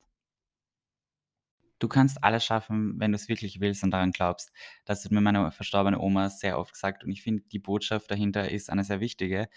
Du 1.80 1.88
kannst 1.88 2.22
alles 2.24 2.44
schaffen, 2.44 2.98
wenn 2.98 3.12
du 3.12 3.16
es 3.16 3.28
wirklich 3.28 3.60
willst 3.60 3.82
und 3.84 3.90
daran 3.90 4.12
glaubst. 4.12 4.52
Das 4.86 5.04
hat 5.04 5.12
mir 5.12 5.20
meine 5.20 5.50
verstorbene 5.50 5.98
Oma 6.00 6.30
sehr 6.30 6.58
oft 6.58 6.72
gesagt 6.72 7.04
und 7.04 7.10
ich 7.10 7.22
finde, 7.22 7.42
die 7.52 7.58
Botschaft 7.58 8.10
dahinter 8.10 8.50
ist 8.50 8.70
eine 8.70 8.84
sehr 8.84 9.00
wichtige. 9.00 9.48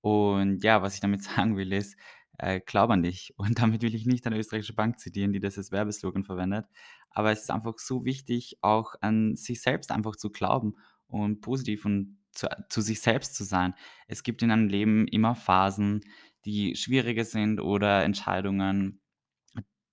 Und 0.00 0.62
ja, 0.62 0.82
was 0.82 0.94
ich 0.94 1.00
damit 1.00 1.22
sagen 1.24 1.56
will, 1.56 1.72
ist, 1.72 1.96
äh, 2.38 2.60
glaube 2.60 2.94
an 2.94 3.02
dich. 3.02 3.34
Und 3.36 3.58
damit 3.58 3.82
will 3.82 3.94
ich 3.94 4.06
nicht 4.06 4.26
eine 4.26 4.38
österreichische 4.38 4.74
Bank 4.74 4.98
zitieren, 4.98 5.32
die 5.32 5.40
das 5.40 5.58
als 5.58 5.72
Werbeslogan 5.72 6.24
verwendet. 6.24 6.66
Aber 7.10 7.30
es 7.30 7.42
ist 7.42 7.50
einfach 7.50 7.78
so 7.78 8.04
wichtig, 8.04 8.58
auch 8.62 8.94
an 9.00 9.36
sich 9.36 9.60
selbst 9.60 9.92
einfach 9.92 10.16
zu 10.16 10.30
glauben 10.30 10.76
und 11.06 11.40
positiv 11.40 11.84
und 11.84 12.18
zu, 12.32 12.48
zu 12.68 12.80
sich 12.80 13.00
selbst 13.00 13.34
zu 13.34 13.44
sein. 13.44 13.74
Es 14.08 14.22
gibt 14.22 14.42
in 14.42 14.50
einem 14.50 14.68
Leben 14.68 15.06
immer 15.08 15.34
Phasen, 15.34 16.00
die 16.44 16.74
schwieriger 16.76 17.24
sind 17.24 17.60
oder 17.60 18.02
Entscheidungen, 18.04 19.00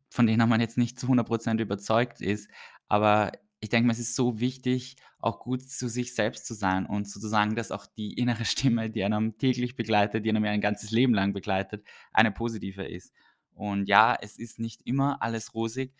von 0.09 0.25
denen 0.25 0.49
man 0.49 0.61
jetzt 0.61 0.77
nicht 0.77 0.99
zu 0.99 1.07
100% 1.07 1.59
überzeugt 1.61 2.21
ist. 2.21 2.49
Aber 2.87 3.31
ich 3.61 3.69
denke 3.69 3.87
mir, 3.87 3.93
es 3.93 3.99
ist 3.99 4.15
so 4.15 4.39
wichtig, 4.39 4.95
auch 5.19 5.39
gut 5.39 5.61
zu 5.61 5.89
sich 5.89 6.15
selbst 6.15 6.45
zu 6.45 6.53
sein 6.53 6.85
und 6.85 7.09
sozusagen, 7.09 7.55
dass 7.55 7.71
auch 7.71 7.85
die 7.85 8.13
innere 8.13 8.45
Stimme, 8.45 8.89
die 8.89 9.03
einem 9.03 9.37
täglich 9.37 9.75
begleitet, 9.75 10.25
die 10.25 10.29
einem 10.29 10.45
ja 10.45 10.51
ein 10.51 10.61
ganzes 10.61 10.91
Leben 10.91 11.13
lang 11.13 11.33
begleitet, 11.33 11.85
eine 12.13 12.31
positive 12.31 12.83
ist. 12.83 13.13
Und 13.53 13.89
ja, 13.89 14.17
es 14.19 14.39
ist 14.39 14.59
nicht 14.59 14.81
immer 14.85 15.21
alles 15.21 15.53
rosig, 15.53 15.93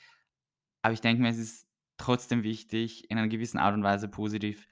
aber 0.81 0.93
ich 0.93 1.01
denke 1.01 1.21
mir, 1.21 1.29
es 1.29 1.37
ist 1.37 1.67
trotzdem 1.97 2.43
wichtig, 2.43 3.09
in 3.11 3.17
einer 3.17 3.27
gewissen 3.27 3.57
Art 3.57 3.73
und 3.73 3.83
Weise 3.83 4.07
positiv 4.07 4.67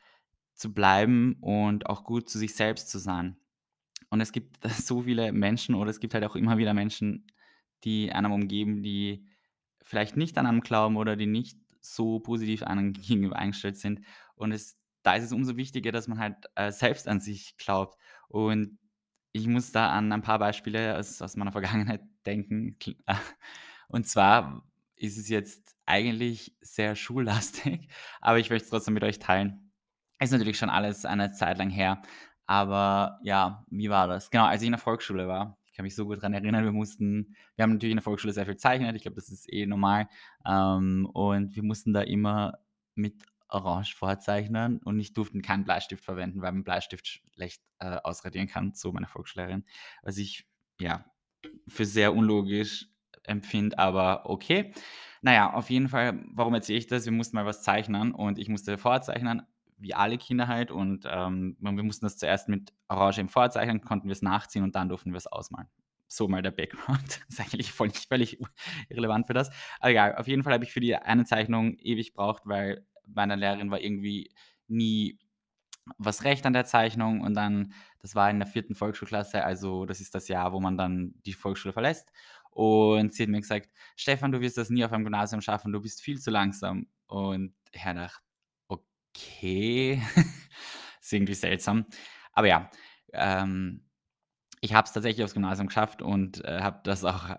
zu 0.53 0.73
bleiben 0.73 1.35
und 1.41 1.87
auch 1.87 2.05
gut 2.05 2.29
zu 2.29 2.39
sich 2.39 2.55
selbst 2.55 2.89
zu 2.89 2.99
sein. 2.99 3.37
Und 4.09 4.21
es 4.21 4.31
gibt 4.31 4.63
so 4.67 5.01
viele 5.01 5.33
Menschen 5.33 5.75
oder 5.75 5.89
es 5.89 5.99
gibt 5.99 6.13
halt 6.13 6.23
auch 6.23 6.37
immer 6.37 6.57
wieder 6.57 6.73
Menschen, 6.73 7.27
die 7.83 8.11
einem 8.11 8.31
umgeben, 8.31 8.81
die 8.81 9.27
vielleicht 9.83 10.15
nicht 10.15 10.37
an 10.37 10.47
einem 10.47 10.61
glauben 10.61 10.95
oder 10.95 11.17
die 11.17 11.27
nicht 11.27 11.57
so 11.93 12.19
positiv 12.19 12.63
einem 12.63 12.93
gegenüber 12.93 13.37
eingestellt 13.37 13.77
sind. 13.77 14.01
Und 14.35 14.51
es 14.51 14.77
da 15.07 15.15
ist 15.15 15.23
es 15.23 15.31
umso 15.31 15.55
wichtiger, 15.55 15.93
dass 15.93 16.09
man 16.09 16.19
halt, 16.19 16.35
äh, 16.55 16.69
selbst 16.69 17.07
an 17.07 17.21
sich 17.21 17.55
glaubt. 17.57 17.97
Und 18.27 18.77
ich 19.31 19.47
muss 19.47 19.71
da 19.71 19.89
an 19.91 20.11
ein 20.11 20.21
paar 20.21 20.37
Beispiele 20.37 20.97
aus 20.97 21.21
aus 21.21 21.37
meiner 21.37 21.53
Vergangenheit 21.53 22.01
denken. 22.25 22.77
Kl 22.79 22.95
und 23.87 24.05
zwar 24.05 24.63
ist 24.95 25.17
es 25.17 25.29
jetzt 25.29 25.77
eigentlich 25.85 26.57
sehr 26.59 26.95
schullastig, 26.95 27.87
aber 28.21 28.39
ich 28.39 28.49
möchte 28.49 28.65
es 28.65 28.69
trotzdem 28.69 28.95
mit 28.95 29.03
euch 29.03 29.19
teilen. 29.19 29.71
Ist 30.19 30.31
natürlich 30.31 30.57
schon 30.57 30.69
alles 30.69 31.05
eine 31.05 31.31
Zeit 31.31 31.57
lang 31.57 31.69
her, 31.69 32.01
aber 32.45 33.19
ja, 33.23 33.65
wie 33.69 33.89
war 33.89 34.07
das? 34.07 34.29
Genau, 34.29 34.45
als 34.45 34.61
ich 34.61 34.67
in 34.67 34.73
der 34.73 34.81
Volksschule 34.81 35.27
war, 35.29 35.57
kann 35.77 35.83
mich 35.83 35.95
so 35.95 36.05
gut 36.05 36.21
dran 36.21 36.33
erinnern, 36.33 36.65
wir 36.65 36.71
mussten 36.73 37.35
wir 37.55 37.63
haben 37.63 37.73
natürlich 37.73 37.91
in 37.91 37.97
der 37.97 38.03
Volksschule 38.03 38.33
sehr 38.33 38.45
viel 38.45 38.55
gezeichnet, 38.55 38.95
ich 38.95 39.03
glaube, 39.03 39.15
das 39.15 39.29
ist 39.29 39.51
eh 39.53 39.65
normal, 39.65 40.09
ähm, 40.45 41.07
und 41.13 41.55
wir 41.55 41.63
mussten 41.63 41.93
da 41.93 42.01
immer 42.01 42.57
mit 42.95 43.23
Orange 43.47 43.95
vorzeichnen 43.95 44.79
und 44.79 44.99
ich 44.99 45.13
durfte 45.13 45.39
keinen 45.39 45.63
Bleistift 45.63 46.03
verwenden, 46.03 46.41
weil 46.41 46.51
man 46.51 46.63
Bleistift 46.63 47.21
schlecht, 47.33 47.61
äh, 47.79 47.97
ausradieren 48.03 48.47
kann, 48.47 48.73
so 48.73 48.91
meine 48.91 49.07
Volksschullehrerin, 49.07 49.63
was 50.01 50.17
ich, 50.17 50.45
ja, 50.81 51.05
für 51.67 51.85
sehr 51.85 52.13
unlogisch 52.13 52.87
empfinde, 53.23 53.77
aber 53.77 54.29
okay. 54.29 54.73
Na 55.21 55.33
ja, 55.33 55.53
auf 55.53 55.69
jeden 55.69 55.89
Fall, 55.89 56.25
warum 56.33 56.53
erzähle 56.55 56.79
ich 56.79 56.87
das? 56.87 57.05
Wir 57.05 57.11
mussten 57.11 57.35
mal 57.35 57.45
was 57.45 57.63
zeichnen 57.63 58.13
und 58.13 58.39
ich 58.39 58.49
musste 58.49 58.77
vorzeichnen, 58.77 59.43
wie 59.77 59.93
alle 59.93 60.17
Kinder 60.17 60.47
halt 60.47 60.71
und, 60.71 61.05
ähm, 61.09 61.57
wir 61.59 61.83
mussten 61.83 62.05
das 62.05 62.17
zuerst 62.17 62.49
mit 62.49 62.73
Orange 62.87 63.19
eben 63.19 63.29
vorzeichnen, 63.29 63.81
konnten 63.81 64.07
wir 64.07 64.13
es 64.13 64.21
nachziehen 64.21 64.63
und 64.63 64.75
dann 64.75 64.89
durften 64.89 65.11
wir 65.11 65.17
es 65.17 65.27
ausmalen. 65.27 65.67
So 66.07 66.27
mal 66.27 66.41
der 66.41 66.51
Background. 66.51 67.21
Ist 67.29 67.39
eigentlich 67.41 67.71
voll 67.73 67.91
völlig 67.91 68.39
irrelevant 68.89 69.27
für 69.27 69.33
das. 69.33 69.49
Aber 69.79 69.91
egal, 69.91 70.15
auf 70.15 70.27
jeden 70.27 70.43
Fall 70.43 70.53
habe 70.53 70.63
ich 70.63 70.71
für 70.71 70.79
die 70.79 70.95
eine 70.95 71.25
Zeichnung 71.25 71.77
ewig 71.79 72.11
gebraucht, 72.13 72.43
weil 72.45 72.85
meiner 73.05 73.35
Lehrerin 73.35 73.71
war 73.71 73.81
irgendwie 73.81 74.31
nie 74.67 75.19
was 75.97 76.23
recht 76.23 76.45
an 76.45 76.53
der 76.53 76.65
Zeichnung 76.65 77.21
und 77.21 77.33
dann 77.33 77.73
das 78.01 78.15
war 78.15 78.29
in 78.29 78.39
der 78.39 78.47
vierten 78.47 78.75
Volksschulklasse, 78.75 79.43
also 79.43 79.85
das 79.85 80.01
ist 80.01 80.13
das 80.15 80.27
Jahr, 80.27 80.51
wo 80.53 80.59
man 80.59 80.77
dann 80.77 81.13
die 81.25 81.33
Volksschule 81.33 81.73
verlässt. 81.73 82.11
Und 82.51 83.13
sie 83.13 83.23
hat 83.23 83.29
mir 83.29 83.41
gesagt: 83.41 83.69
„Stefan, 83.95 84.31
du 84.31 84.41
wirst 84.41 84.57
das 84.57 84.69
nie 84.69 84.83
auf 84.85 84.91
einem 84.93 85.03
Gymnasium 85.03 85.41
schaffen, 85.41 85.71
du 85.71 85.81
bist 85.81 86.01
viel 86.01 86.19
zu 86.19 86.31
langsam.“ 86.31 86.87
Und 87.07 87.53
gedacht: 87.71 88.21
„Okay, 89.17 90.01
ist 91.01 91.13
irgendwie 91.13 91.33
seltsam.“ 91.33 91.85
Aber 92.33 92.47
ja, 92.47 92.69
ähm, 93.13 93.83
ich 94.61 94.73
habe 94.73 94.85
es 94.87 94.93
tatsächlich 94.93 95.23
aufs 95.23 95.33
Gymnasium 95.33 95.67
geschafft 95.67 96.01
und, 96.01 96.43
äh, 96.45 96.61
habe 96.61 96.81
das 96.83 97.03
auch 97.05 97.35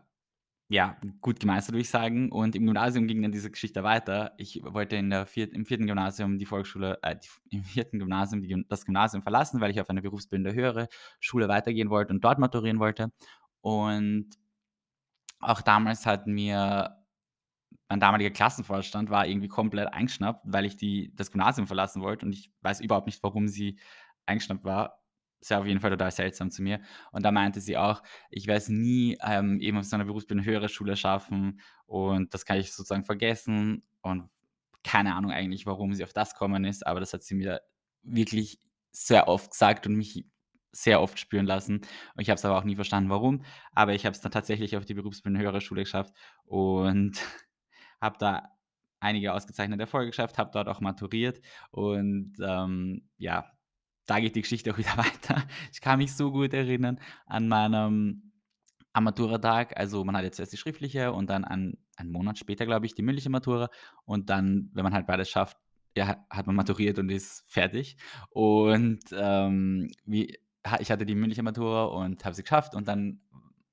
ja, 0.70 0.98
gut 1.22 1.40
gemeistert, 1.40 1.74
würde 1.74 1.82
ich 1.82 1.90
sagen. 1.90 2.30
Und 2.30 2.54
im 2.54 2.66
Gymnasium 2.66 3.06
ging 3.06 3.22
dann 3.22 3.32
diese 3.32 3.50
Geschichte 3.50 3.84
weiter. 3.84 4.34
Ich 4.38 4.60
wollte 4.64 4.96
in 4.96 5.08
der 5.10 5.24
viert 5.26 5.54
im 5.54 5.64
vierten 5.66 5.86
Gymnasium 5.86 6.38
die 6.38 6.44
Volksschule 6.46 6.98
äh, 7.02 7.16
die 7.16 7.56
im 7.56 7.64
vierten 7.64 7.98
Gymnasium 7.98 8.42
die 8.42 8.64
das 8.68 8.84
Gymnasium 8.84 9.22
verlassen, 9.22 9.60
weil 9.62 9.70
ich 9.70 9.80
auf 9.80 9.88
eine 9.90 10.02
berufsbildende 10.02 10.54
höhere 10.54 10.88
Schule 11.20 11.48
weitergehen 11.48 11.90
wollte 11.90 12.12
und 12.12 12.22
dort 12.24 12.38
maturieren 12.38 12.80
wollte. 12.80 13.12
Und 13.62 14.28
auch 15.40 15.62
damals 15.62 16.06
hat 16.06 16.26
mir 16.26 16.97
mein 17.88 18.00
damaliger 18.00 18.30
Klassenvorstand 18.30 19.10
war 19.10 19.26
irgendwie 19.26 19.48
komplett 19.48 19.92
eingeschnappt, 19.92 20.42
weil 20.44 20.66
ich 20.66 20.76
die 20.76 21.12
das 21.14 21.30
Gymnasium 21.32 21.66
verlassen 21.66 22.02
wollte 22.02 22.26
und 22.26 22.32
ich 22.32 22.50
weiß 22.60 22.80
überhaupt 22.80 23.06
nicht, 23.06 23.22
warum 23.22 23.48
sie 23.48 23.78
eingeschnappt 24.26 24.64
war. 24.64 25.02
es 25.40 25.50
war 25.50 25.60
auf 25.60 25.66
jeden 25.66 25.80
Fall 25.80 25.90
total 25.90 26.10
seltsam 26.10 26.50
zu 26.50 26.62
mir. 26.62 26.80
Und 27.12 27.24
da 27.24 27.30
meinte 27.30 27.60
sie 27.60 27.76
auch, 27.76 28.02
ich 28.30 28.46
werde 28.46 28.58
es 28.58 28.68
nie, 28.68 29.16
ähm, 29.22 29.60
eben 29.60 29.78
auf 29.78 29.84
so 29.84 29.96
einer 29.96 30.04
Berufsbildung 30.04 30.44
höhere 30.44 30.68
Schule 30.68 30.96
schaffen 30.96 31.60
und 31.86 32.34
das 32.34 32.44
kann 32.44 32.58
ich 32.58 32.72
sozusagen 32.72 33.04
vergessen 33.04 33.84
und 34.02 34.28
keine 34.84 35.14
Ahnung 35.14 35.30
eigentlich, 35.32 35.66
warum 35.66 35.94
sie 35.94 36.04
auf 36.04 36.12
das 36.12 36.32
gekommen 36.32 36.64
ist, 36.64 36.86
aber 36.86 37.00
das 37.00 37.12
hat 37.12 37.22
sie 37.22 37.34
mir 37.34 37.60
wirklich 38.02 38.58
sehr 38.90 39.28
oft 39.28 39.50
gesagt 39.50 39.86
und 39.86 39.94
mich 39.94 40.24
sehr 40.72 41.00
oft 41.00 41.18
spüren 41.18 41.46
lassen. 41.46 41.76
Und 41.76 42.22
ich 42.22 42.30
habe 42.30 42.38
es 42.38 42.44
aber 42.44 42.58
auch 42.58 42.64
nie 42.64 42.76
verstanden, 42.76 43.10
warum. 43.10 43.42
Aber 43.72 43.94
ich 43.94 44.04
habe 44.06 44.14
es 44.14 44.20
dann 44.20 44.32
tatsächlich 44.32 44.76
auf 44.76 44.84
die 44.84 44.94
Berufsbildung 44.94 45.40
höhere 45.40 45.60
Schule 45.60 45.82
geschafft 45.82 46.14
und 46.44 47.20
habe 48.00 48.16
da 48.18 48.50
einige 49.00 49.32
ausgezeichnete 49.32 49.82
Erfolge 49.82 50.10
geschafft, 50.10 50.38
habe 50.38 50.50
dort 50.52 50.68
auch 50.68 50.80
maturiert 50.80 51.40
und 51.70 52.34
ähm, 52.40 53.08
ja, 53.16 53.46
da 54.06 54.20
geht 54.20 54.34
die 54.36 54.42
Geschichte 54.42 54.72
auch 54.74 54.78
wieder 54.78 54.96
weiter. 54.96 55.44
Ich 55.72 55.80
kann 55.80 55.98
mich 55.98 56.14
so 56.14 56.32
gut 56.32 56.54
erinnern 56.54 57.00
an 57.26 57.48
meinem 57.48 58.32
am 58.92 59.04
Maturatag. 59.04 59.78
Also, 59.78 60.04
man 60.04 60.16
hat 60.16 60.24
jetzt 60.24 60.40
erst 60.40 60.52
die 60.52 60.56
schriftliche 60.56 61.12
und 61.12 61.30
dann 61.30 61.44
ein 61.44 61.78
einen 61.96 62.12
Monat 62.12 62.38
später, 62.38 62.64
glaube 62.64 62.86
ich, 62.86 62.94
die 62.94 63.02
mündliche 63.02 63.28
Matura 63.30 63.70
und 64.04 64.30
dann, 64.30 64.70
wenn 64.72 64.84
man 64.84 64.94
halt 64.94 65.06
beides 65.06 65.28
schafft, 65.28 65.56
ja, 65.96 66.24
hat 66.30 66.46
man 66.46 66.54
maturiert 66.54 66.98
und 67.00 67.10
ist 67.10 67.44
fertig. 67.48 67.96
Und, 68.30 69.00
ähm, 69.12 69.90
wie 70.04 70.38
ich 70.80 70.90
hatte 70.90 71.06
die 71.06 71.14
mündliche 71.14 71.42
Matura 71.42 71.84
und 71.86 72.24
habe 72.24 72.34
sie 72.34 72.42
geschafft 72.42 72.74
und 72.74 72.88
dann 72.88 73.20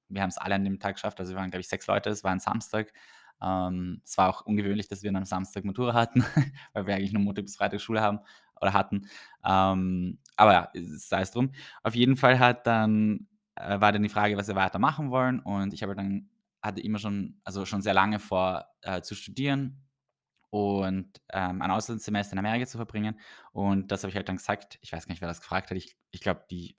wir 0.09 0.21
haben 0.21 0.29
es 0.29 0.37
alle 0.37 0.55
an 0.55 0.63
dem 0.63 0.79
Tag 0.79 0.95
geschafft. 0.95 1.19
Also, 1.19 1.33
wir 1.33 1.37
waren, 1.37 1.49
glaube 1.49 1.61
ich, 1.61 1.67
6 1.67 1.87
Leute. 1.87 2.09
Es 2.11 2.23
war 2.23 2.31
ein 2.31 2.39
Samstag. 2.39 2.93
Ähm, 3.41 4.01
es 4.03 4.17
war 4.17 4.29
auch 4.29 4.41
ungewöhnlich, 4.45 4.87
dass 4.87 5.03
wir 5.03 5.09
an 5.09 5.17
einem 5.17 5.25
Samstag 5.25 5.65
Matura 5.65 5.93
hatten, 5.93 6.23
weil 6.73 6.87
wir 6.87 6.95
eigentlich 6.95 7.13
nur 7.13 7.21
Montag 7.23 7.45
bis 7.45 7.57
Freitag 7.57 7.81
Schule 7.81 8.01
haben 8.01 8.19
oder 8.61 8.73
hatten. 8.73 9.07
Ähm, 9.45 10.19
aber 10.37 10.53
ja, 10.53 10.69
sei 10.73 11.21
es 11.21 11.31
drum. 11.31 11.51
Auf 11.83 11.95
jeden 11.95 12.15
Fall 12.17 12.39
hat 12.39 12.65
dann 12.67 13.27
äh, 13.55 13.79
war 13.79 13.91
dann 13.91 14.03
die 14.03 14.09
Frage, 14.09 14.37
was 14.37 14.47
wir 14.47 14.55
weitermachen 14.55 15.11
wollen 15.11 15.39
und 15.39 15.73
ich 15.73 15.83
habe 15.83 15.95
dann 15.95 16.29
hatte 16.61 16.81
immer 16.81 16.99
schon 16.99 17.39
also, 17.43 17.65
schon 17.65 17.81
sehr 17.81 17.93
lange 17.93 18.19
vor, 18.19 18.65
äh, 18.81 19.01
zu 19.01 19.15
studieren 19.15 19.83
und, 20.51 21.21
ähm, 21.33 21.61
ein 21.61 21.71
Auslandssemester 21.71 22.33
in 22.33 22.39
Amerika 22.39 22.65
zu 22.67 22.77
verbringen 22.77 23.19
und 23.53 23.91
das 23.91 24.03
habe 24.03 24.09
ich 24.11 24.15
halt 24.17 24.29
dann 24.29 24.37
gesagt. 24.37 24.79
Ich 24.81 24.93
weiß 24.93 25.07
gar 25.07 25.13
nicht, 25.13 25.21
wer 25.21 25.27
das 25.29 25.41
gefragt 25.41 25.69
hat. 25.71 25.77
Ich 25.77 25.97
ich 26.11 26.21
glaube, 26.21 26.45
die 26.51 26.77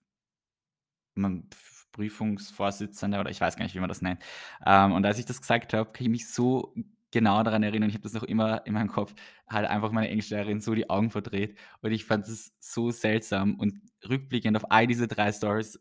man 1.14 1.49
Prüfungsvorsitzende 1.97 3.19
oder 3.19 3.31
ich 3.31 3.41
weiß 3.41 3.57
gar 3.57 3.65
nicht, 3.65 3.75
wie 3.75 3.81
man 3.81 3.89
das 3.89 4.03
nennt. 4.03 4.23
Ähm, 4.65 4.93
und 4.93 5.05
als 5.07 5.19
ich 5.19 5.25
das 5.25 5.41
gesagt 5.41 5.73
habe, 5.73 5.93
kann 5.93 6.05
ich 6.05 6.11
mich 6.11 6.29
so 6.29 6.75
genau 7.11 7.43
daran 7.43 7.63
erinnern. 7.63 7.89
Ich 7.89 7.95
habe 7.95 8.03
das 8.03 8.13
noch 8.13 8.25
immer 8.25 8.67
in 8.67 8.75
meinem 8.75 8.89
Kopf, 8.89 9.15
halt 9.49 9.67
einfach 9.67 9.93
meine 9.93 10.09
Englischlehrerin 10.09 10.61
so 10.61 10.75
die 10.75 10.91
Augen 10.91 11.11
verdreht 11.11 11.57
und 11.81 11.93
ich 11.93 12.05
fand 12.05 12.27
es 12.29 12.53
so 12.61 12.91
seltsam 12.91 13.55
und 13.55 13.81
rückblickend 14.09 14.57
auf 14.57 14.71
all 14.71 14.87
diese 14.87 15.09
3 15.09 15.33
Stories, 15.33 15.81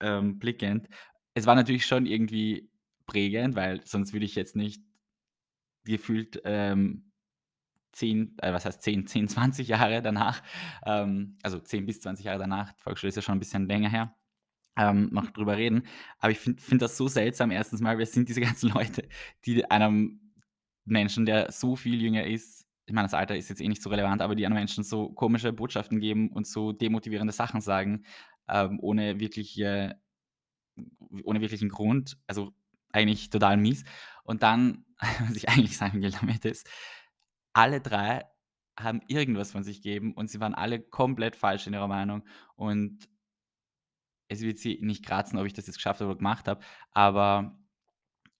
ähm, 0.00 0.38
blickend, 0.38 0.88
es 1.34 1.46
war 1.46 1.54
natürlich 1.54 1.86
schon 1.86 2.06
irgendwie 2.06 2.70
prägend, 3.06 3.56
weil 3.56 3.84
sonst 3.86 4.12
würde 4.12 4.26
ich 4.26 4.34
jetzt 4.34 4.56
nicht 4.56 4.82
gefühlt, 5.84 6.40
ähm, 6.44 7.10
10 7.92 8.36
äh, 8.42 8.52
was 8.52 8.64
heißt 8.64 8.82
10, 8.82 9.06
10, 9.06 9.28
20 9.28 9.68
Jahre 9.68 10.02
danach, 10.02 10.42
ähm, 10.86 11.38
also 11.42 11.58
10 11.58 11.86
bis 11.86 12.00
20 12.00 12.26
Jahre 12.26 12.38
danach, 12.38 12.74
Volksschule 12.78 13.08
ist 13.08 13.16
ja 13.16 13.22
schon 13.22 13.36
ein 13.36 13.40
bisschen 13.40 13.66
länger 13.68 13.90
her, 13.90 14.16
ähm, 14.76 15.08
noch 15.12 15.30
drüber 15.30 15.56
reden. 15.56 15.84
Aber 16.18 16.32
ich 16.32 16.38
finde 16.38 16.62
finde 16.62 16.84
das 16.84 16.96
so 16.96 17.08
seltsam. 17.08 17.50
Erstens 17.50 17.80
mal, 17.80 17.98
wer 17.98 18.06
sind 18.06 18.28
diese 18.28 18.40
ganzen 18.40 18.70
Leute, 18.74 19.08
die 19.44 19.70
einem 19.70 20.32
Menschen, 20.84 21.26
der 21.26 21.52
so 21.52 21.76
viel 21.76 22.00
jünger 22.00 22.26
ist 22.26 22.60
ich 22.86 22.94
meine, 22.94 23.06
das 23.06 23.14
Alter 23.14 23.36
ist 23.36 23.48
jetzt 23.48 23.60
eh 23.60 23.68
nicht 23.68 23.82
so 23.82 23.88
relevant, 23.88 24.20
aber 24.20 24.34
die 24.34 24.44
anderen 24.44 24.62
Menschen 24.62 24.82
so 24.82 25.10
komische 25.10 25.52
Botschaften 25.52 26.00
geben 26.00 26.28
und 26.32 26.48
so 26.48 26.72
demotivierende 26.72 27.32
Sachen 27.32 27.60
sagen, 27.60 28.04
ähm, 28.48 28.80
ohne 28.80 29.20
wirkliche 29.20 29.96
ohne 31.24 31.40
wirklichen 31.40 31.68
Grund. 31.68 32.18
Also, 32.26 32.52
eigentlich 32.92 33.30
total 33.30 33.56
mies. 33.56 33.84
Und 34.24 34.42
dann, 34.42 34.84
was 35.20 35.36
ich 35.36 35.48
eigentlich 35.48 35.76
sagen 35.76 36.02
will 36.02 36.10
damit 36.10 36.44
ist, 36.44 36.68
alle 37.52 37.80
3 37.80 38.24
haben 38.78 39.02
irgendwas 39.08 39.52
von 39.52 39.62
sich 39.62 39.82
gegeben 39.82 40.14
und 40.14 40.30
sie 40.30 40.40
waren 40.40 40.54
alle 40.54 40.80
komplett 40.80 41.36
falsch 41.36 41.66
in 41.66 41.74
ihrer 41.74 41.88
Meinung 41.88 42.24
und 42.56 43.08
es 44.30 44.40
wird 44.40 44.58
sie 44.58 44.78
nicht 44.80 45.04
kratzen, 45.04 45.38
ob 45.38 45.46
ich 45.46 45.52
das 45.52 45.66
jetzt 45.66 45.76
geschafft 45.76 46.00
oder 46.00 46.16
gemacht 46.16 46.48
habe, 46.48 46.62
aber 46.92 47.58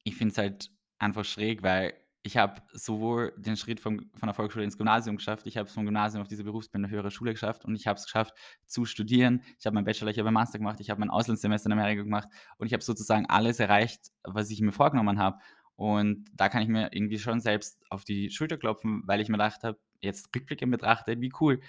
ich 0.04 0.16
finde 0.16 0.32
es 0.32 0.38
halt 0.38 0.70
einfach 0.98 1.24
schräg, 1.24 1.62
weil 1.62 1.94
ich 2.22 2.36
habe 2.36 2.62
sowohl 2.72 3.32
den 3.38 3.56
Schritt 3.56 3.80
vom 3.80 4.10
von 4.14 4.26
der 4.26 4.34
Volksschule 4.34 4.64
ins 4.64 4.76
Gymnasium 4.76 5.16
geschafft, 5.16 5.46
ich 5.46 5.56
habe 5.56 5.68
es 5.68 5.74
vom 5.74 5.84
Gymnasium 5.86 6.22
auf 6.22 6.28
diese 6.28 6.44
Berufsbildung 6.44 6.90
höhere 6.90 7.10
Schule 7.10 7.32
geschafft 7.32 7.64
und 7.64 7.74
ich 7.74 7.86
habe 7.86 7.98
es 7.98 8.04
geschafft 8.04 8.34
zu 8.66 8.84
studieren. 8.84 9.42
Ich 9.58 9.66
habe 9.66 9.74
meinen 9.74 9.84
Bachelor, 9.84 10.10
ich 10.10 10.18
habe 10.18 10.30
Master 10.30 10.58
gemacht, 10.58 10.80
ich 10.80 10.90
habe 10.90 11.00
mein 11.00 11.10
Auslandssemester 11.10 11.68
in 11.68 11.72
Amerika 11.72 12.02
gemacht 12.02 12.28
und 12.58 12.66
ich 12.66 12.72
habe 12.72 12.82
sozusagen 12.82 13.26
alles 13.26 13.58
erreicht, 13.58 14.10
was 14.22 14.50
ich 14.50 14.60
mir 14.60 14.72
vorgenommen 14.72 15.18
habe. 15.18 15.38
Und 15.76 16.26
da 16.34 16.50
kann 16.50 16.62
ich 16.62 16.68
mir 16.68 16.90
irgendwie 16.92 17.18
schon 17.18 17.40
selbst 17.40 17.80
auf 17.88 18.04
die 18.04 18.30
Schulter 18.30 18.58
klopfen, 18.58 19.02
weil 19.06 19.20
ich 19.22 19.28
mir 19.30 19.38
gedacht 19.38 19.64
habe, 19.64 19.78
jetzt 20.00 20.28
rückblickend 20.36 20.70
betrachtet, 20.70 21.20
wie 21.22 21.32
cool. 21.40 21.60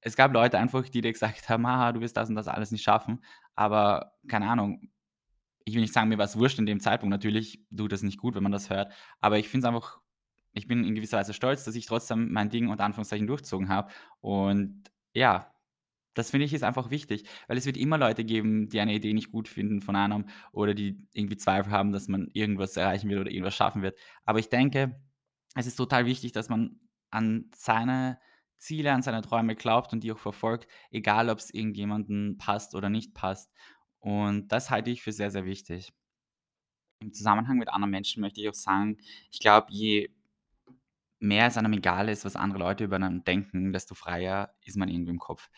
Es 0.00 0.16
gab 0.16 0.32
Leute 0.32 0.58
einfach, 0.58 0.88
die 0.88 1.00
dir 1.00 1.12
gesagt 1.12 1.48
haben: 1.48 1.66
„Haha, 1.66 1.92
du 1.92 2.00
wirst 2.00 2.16
das 2.16 2.28
und 2.28 2.34
das 2.36 2.48
alles 2.48 2.70
nicht 2.72 2.82
schaffen.“ 2.84 3.20
Aber 3.54 4.12
keine 4.28 4.48
Ahnung, 4.48 4.90
ich 5.64 5.74
will 5.74 5.82
nicht 5.82 5.92
sagen, 5.94 6.08
mir 6.08 6.18
war 6.18 6.24
es 6.24 6.38
wurscht 6.38 6.58
in 6.58 6.66
dem 6.66 6.80
Zeitpunkt. 6.80 7.10
Natürlich 7.10 7.64
tut 7.76 7.92
das 7.92 8.02
nicht 8.02 8.18
gut, 8.18 8.34
wenn 8.34 8.42
man 8.42 8.52
das 8.52 8.70
hört, 8.70 8.92
aber 9.20 9.38
ich 9.38 9.48
finde 9.48 9.66
es 9.66 9.74
einfach 9.74 10.00
ich 10.54 10.66
bin 10.66 10.82
in 10.84 10.94
gewisser 10.96 11.18
Weise 11.18 11.34
stolz, 11.34 11.64
dass 11.64 11.76
ich 11.76 11.86
trotzdem 11.86 12.32
mein 12.32 12.50
Ding 12.50 12.68
unter 12.68 12.84
Anführungszeichen 12.84 13.26
durchgezogen 13.28 13.68
habe. 13.68 13.92
Und 14.20 14.90
ja, 15.14 15.52
das 16.14 16.30
finde 16.32 16.46
ich 16.46 16.54
ist 16.54 16.64
einfach 16.64 16.90
wichtig, 16.90 17.24
weil 17.46 17.56
es 17.58 17.66
wird 17.66 17.76
immer 17.76 17.98
Leute 17.98 18.24
geben, 18.24 18.68
die 18.68 18.80
eine 18.80 18.94
Idee 18.94 19.14
nicht 19.14 19.30
gut 19.30 19.46
finden 19.48 19.80
von 19.80 19.94
einem 19.96 20.26
oder 20.52 20.74
die 20.74 21.06
irgendwie 21.12 21.36
Zweifel 21.36 21.70
haben, 21.72 21.92
dass 21.92 22.08
man 22.08 22.28
irgendwas 22.32 22.76
erreichen 22.76 23.08
wird 23.08 23.20
oder 23.20 23.30
irgendwas 23.30 23.54
schaffen 23.54 23.82
wird. 23.82 23.96
Aber 24.24 24.40
ich 24.40 24.48
denke, 24.48 25.00
es 25.54 25.66
ist 25.66 25.76
total 25.76 26.06
wichtig, 26.06 26.32
dass 26.32 26.48
man 26.48 26.80
an 27.10 27.50
seine 27.54 28.18
Ziele, 28.58 28.92
an 28.92 29.02
seine 29.02 29.22
Träume 29.22 29.54
glaubt 29.54 29.92
und 29.92 30.02
die 30.02 30.12
auch 30.12 30.18
verfolgt, 30.18 30.68
egal 30.90 31.30
ob 31.30 31.38
es 31.38 31.52
irgendjemandem 31.52 32.36
passt 32.38 32.74
oder 32.74 32.90
nicht 32.90 33.14
passt. 33.14 33.52
Und 34.00 34.48
das 34.48 34.70
halte 34.70 34.90
ich 34.90 35.02
für 35.02 35.12
sehr, 35.12 35.30
sehr 35.30 35.44
wichtig. 35.44 35.92
Im 37.00 37.12
Zusammenhang 37.12 37.58
mit 37.58 37.68
anderen 37.68 37.90
Menschen 37.90 38.20
möchte 38.20 38.40
ich 38.40 38.48
auch 38.48 38.54
sagen, 38.54 38.98
ich 39.30 39.38
glaube, 39.38 39.68
je 39.70 40.10
mehr 41.20 41.46
es 41.46 41.56
einem 41.56 41.72
egal 41.72 42.08
ist, 42.08 42.24
was 42.24 42.36
andere 42.36 42.60
Leute 42.60 42.84
über 42.84 42.96
einen 42.96 43.24
denken, 43.24 43.72
desto 43.72 43.94
freier 43.94 44.54
ist 44.64 44.76
man 44.76 44.88
irgendwie 44.88 45.10
im 45.12 45.18
Kopf. 45.18 45.50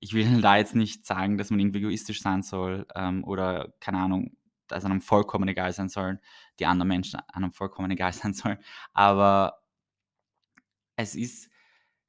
Ich 0.00 0.14
will 0.14 0.40
da 0.40 0.56
jetzt 0.56 0.74
nicht 0.74 1.06
sagen, 1.06 1.38
dass 1.38 1.50
man 1.50 1.60
irgendwie 1.60 1.80
egoistisch 1.80 2.22
sein 2.22 2.42
soll, 2.42 2.86
ähm, 2.94 3.24
oder 3.24 3.72
keine 3.80 3.98
Ahnung, 3.98 4.36
dass 4.66 4.84
einem 4.84 5.00
vollkommen 5.00 5.48
egal 5.48 5.72
sein 5.72 5.88
sollen 5.88 6.20
die 6.60 6.66
anderen 6.66 6.88
Menschen 6.88 7.20
einem 7.28 7.52
vollkommen 7.52 7.90
egal 7.90 8.12
sein 8.12 8.34
sollen. 8.34 8.58
Aber 8.92 9.62
es 10.96 11.14
ist 11.16 11.49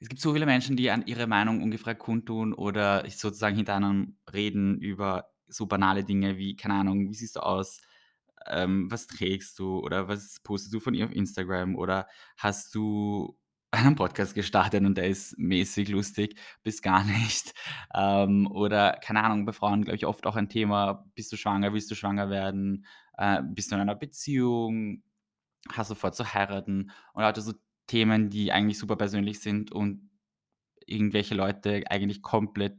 es 0.02 0.10
gibt 0.10 0.22
so 0.22 0.34
viele 0.34 0.48
Menschen, 0.48 0.78
die 0.78 0.92
an 0.92 1.06
ihre 1.08 1.28
Meinung 1.28 1.64
ungefragt 1.64 2.00
kundtun 2.02 2.54
oder 2.54 3.10
sozusagen 3.10 3.56
hinter 3.56 3.76
einem 3.76 4.18
reden 4.34 4.80
über 4.82 5.32
so 5.48 5.68
banale 5.68 6.04
Dinge 6.04 6.38
wie, 6.38 6.56
keine 6.58 6.76
Ahnung: 6.76 7.10
„Wie 7.10 7.16
siehst 7.16 7.38
du 7.38 7.42
aus? 7.42 7.82
Ähm, 8.48 8.90
was 8.92 9.08
trägst 9.08 9.60
du?“ 9.60 9.80
Oder 9.80 10.08
„Was 10.08 10.40
postest 10.42 10.74
du 10.74 10.80
von 10.80 10.94
ihr 10.96 11.06
auf 11.06 11.12
Instagram?“ 11.14 11.76
Oder 11.76 12.08
„Hast 12.38 12.74
du 12.76 13.38
einen 13.72 13.96
Podcast 13.96 14.36
gestartet 14.36 14.84
und 14.84 14.98
der 14.98 15.08
ist 15.08 15.38
mäßig 15.38 15.90
lustig 15.90 16.38
bis 16.64 16.82
gar 16.82 17.04
nicht?“ 17.06 17.54
Ähm, 17.94 18.48
oder 18.52 18.94
keine 19.04 19.24
Ahnung, 19.24 19.46
bei 19.46 19.52
Frauen, 19.54 19.84
glaube 19.84 19.98
ich, 19.98 20.06
oft 20.06 20.26
auch 20.26 20.36
ein 20.38 20.50
Thema: 20.50 21.06
„Bist 21.16 21.32
du 21.32 21.38
schwanger? 21.38 21.74
Willst 21.74 21.92
du 21.92 21.96
schwanger 21.96 22.30
werden? 22.30 22.86
Äh, 23.18 23.42
bist 23.44 23.72
du 23.72 23.76
in 23.76 23.82
einer 23.82 23.96
Beziehung? 23.96 25.04
Hast 25.72 25.92
du 25.92 25.96
vor 25.96 26.12
zu 26.14 26.34
heiraten?“ 26.34 26.92
Und 27.14 27.22
lauter 27.24 27.42
so 27.42 27.54
Themen, 27.92 28.30
die 28.30 28.54
eigentlich 28.54 28.80
super 28.80 28.96
persönlich 28.96 29.42
sind 29.42 29.72
und 29.74 30.10
irgendwelche 30.86 31.36
Leute 31.36 31.84
eigentlich 31.90 32.22
komplett 32.22 32.78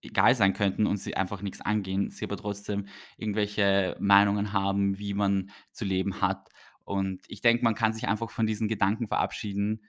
egal 0.00 0.34
sein 0.34 0.54
könnten 0.54 0.86
und 0.86 0.96
sie 0.96 1.14
einfach 1.14 1.42
nichts 1.42 1.60
angehen, 1.60 2.10
sie 2.10 2.24
aber 2.24 2.38
trotzdem 2.38 2.86
irgendwelche 3.18 3.96
Meinungen 4.00 4.54
haben, 4.54 4.98
wie 4.98 5.12
man 5.12 5.50
zu 5.72 5.84
leben 5.84 6.22
hat. 6.22 6.48
Und 6.84 7.22
ich 7.28 7.42
denke, 7.42 7.64
man 7.64 7.74
kann 7.74 7.92
sich 7.92 8.08
einfach 8.08 8.30
von 8.30 8.46
diesen 8.46 8.66
Gedanken 8.68 9.08
verabschieden 9.08 9.82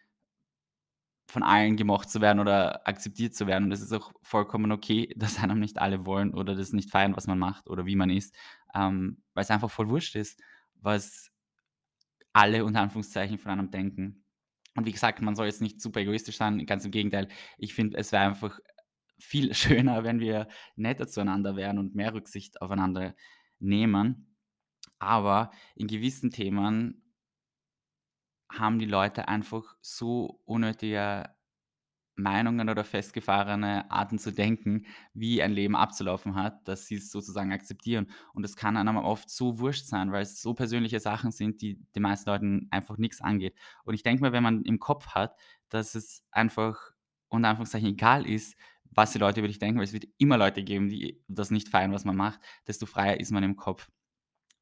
von 1.28 1.44
allen 1.44 1.76
gemocht 1.78 2.10
zu 2.10 2.22
werden 2.22 2.40
oder 2.40 2.88
akzeptiert 2.88 3.36
zu 3.36 3.48
werden. 3.48 3.66
Und 3.66 3.72
es 3.72 3.82
ist 3.82 3.94
auch 3.94 4.12
vollkommen 4.22 4.72
okay, 4.72 5.14
dass 5.16 5.40
einem 5.40 5.60
nicht 5.60 5.80
alle 5.80 6.06
wollen 6.06 6.34
oder 6.34 6.56
das 6.56 6.74
nicht 6.74 6.92
feiern, 6.92 7.16
was 7.16 7.28
man 7.28 7.40
macht 7.40 7.70
oder 7.70 7.86
wie 7.86 7.96
man 7.96 8.10
ist, 8.10 8.36
ähm, 8.74 9.24
weil 9.34 9.44
es 9.44 9.52
einfach 9.52 9.72
voll 9.72 9.90
wurscht 9.90 10.16
ist, 10.16 10.42
was 10.76 11.32
alle 12.34 12.66
unter 12.66 12.82
Anführungszeichen 12.82 13.38
von 13.38 13.52
einem 13.52 13.72
denken. 13.72 14.25
Und 14.76 14.86
wie 14.86 14.92
gesagt, 14.92 15.22
man 15.22 15.36
soll 15.36 15.48
jetzt 15.48 15.62
nicht 15.62 15.82
super 15.82 16.02
egoistisch 16.02 16.38
sein, 16.38 16.66
ganz 16.66 16.86
im 16.86 16.92
Gegenteil. 16.92 17.30
Ich 17.58 17.74
finde, 17.74 17.98
es 17.98 18.12
wäre 18.12 18.26
einfach 18.26 18.60
viel 19.18 19.54
schöner, 19.56 20.04
wenn 20.04 20.20
wir 20.20 20.48
netter 20.76 21.08
zueinander 21.08 21.56
wären 21.56 21.80
und 21.80 21.96
mehr 21.96 22.14
Rücksicht 22.14 22.62
aufeinander 22.62 23.16
nehmen. 23.60 24.36
Aber 25.00 25.52
in 25.76 25.88
gewissen 25.88 26.30
Themen 26.30 27.02
haben 28.52 28.80
die 28.80 28.86
Leute 28.86 29.28
einfach 29.28 29.76
so 29.82 30.42
unnötige 30.46 31.35
Meinungen 32.16 32.70
oder 32.70 32.84
festgefahrene 32.84 33.90
Arten 33.92 34.20
zu 34.20 34.32
denken, 34.32 34.86
wie 35.14 35.42
ein 35.42 35.52
Leben 35.52 35.76
abzulaufen 35.76 36.36
hat, 36.36 36.68
dass 36.68 36.88
sie's 36.88 37.12
sozusagen 37.12 37.52
akzeptieren. 37.52 38.10
Und 38.34 38.44
das 38.44 38.56
kann 38.56 38.78
einem 38.78 38.98
oft 38.98 39.30
so 39.30 39.60
wurscht 39.60 39.86
sein, 39.86 40.12
weil's 40.12 40.42
so 40.42 40.54
persönliche 40.54 41.00
Sachen 41.00 41.32
sind, 41.32 41.62
die 41.62 41.80
den 41.96 42.04
meisten 42.04 42.30
Leuten 42.30 42.68
einfach 42.72 42.98
nix 42.98 43.22
angeht. 43.22 43.56
Und 43.84 43.94
ich 43.94 44.04
denke 44.04 44.24
mir, 44.24 44.32
wenn 44.32 44.44
man 44.44 44.64
im 44.64 44.80
Kopf 44.80 45.08
hat, 45.08 45.36
dass 45.70 45.96
es 45.96 46.24
einfach 46.32 46.92
unter 47.28 47.50
Anführungszeichen 47.50 47.90
egal 47.90 48.26
ist, 48.26 48.56
was 48.92 49.12
die 49.12 49.20
Leute 49.20 49.42
über 49.42 49.48
dich 49.48 49.60
denken, 49.60 49.78
weil 49.78 49.86
es 49.86 49.94
wird 49.94 50.08
immer 50.18 50.38
Leute 50.38 50.64
geben, 50.64 50.90
die 50.90 51.22
das 51.28 51.52
nicht 51.52 51.70
feiern, 51.70 51.92
was 51.92 52.06
man 52.06 52.16
macht, 52.16 52.40
desto 52.68 52.86
freier 52.86 53.20
ist 53.20 53.32
man 53.32 53.44
im 53.44 53.56
Kopf. 53.56 53.90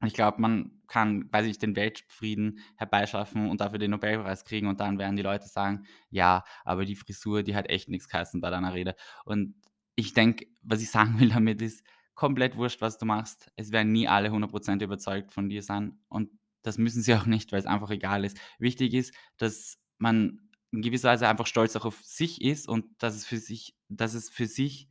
Ich 0.05 0.13
glaube, 0.13 0.41
man 0.41 0.81
kann, 0.87 1.31
weiß 1.31 1.45
ich, 1.47 1.59
den 1.59 1.75
Weltfrieden 1.75 2.59
herbeischaffen 2.77 3.49
und 3.49 3.61
dafür 3.61 3.79
den 3.79 3.91
Nobelpreis 3.91 4.45
kriegen 4.45 4.67
und 4.67 4.79
dann 4.79 4.99
werden 4.99 5.15
die 5.15 5.21
Leute 5.23 5.47
sagen: 5.47 5.85
„Ja, 6.09 6.43
aber 6.65 6.85
die 6.85 6.95
Frisur, 6.95 7.43
die 7.43 7.55
hat 7.55 7.69
echt 7.69 7.89
nix 7.89 8.07
geheißen 8.09 8.41
bei 8.41 8.49
deiner 8.49 8.73
Rede.“ 8.73 8.95
Und 9.25 9.55
ich 9.95 10.13
denke, 10.13 10.47
was 10.61 10.81
ich 10.81 10.91
sagen 10.91 11.19
will 11.19 11.29
damit 11.29 11.61
ist, 11.61 11.83
komplett 12.15 12.55
wurscht, 12.57 12.81
was 12.81 12.97
du 12.97 13.05
machst. 13.05 13.51
Es 13.55 13.71
werden 13.71 13.91
nie 13.91 14.07
alle 14.07 14.31
100 14.31 14.51
% 14.51 14.81
überzeugt 14.81 15.31
von 15.31 15.49
dir 15.49 15.61
sein 15.63 15.99
und 16.09 16.29
das 16.63 16.77
müssen 16.77 17.01
sie 17.01 17.13
auch 17.15 17.25
nicht, 17.25 17.51
weil's 17.51 17.65
einfach 17.65 17.89
egal 17.89 18.23
ist. 18.25 18.37
Wichtig 18.59 18.93
ist, 18.93 19.13
dass 19.37 19.79
man 19.97 20.39
in 20.71 20.81
gewisser 20.81 21.09
Weise 21.09 21.27
einfach 21.27 21.45
stolz 21.47 21.75
auch 21.75 21.85
auf 21.85 22.01
sich 22.03 22.41
ist 22.41 22.67
und 22.67 22.85
dass 22.99 23.15
es 23.15 23.25
für 23.25 23.37
sich 23.37 23.75
dass 23.89 24.13
es 24.15 24.29
für 24.29 24.47
sich 24.47 24.87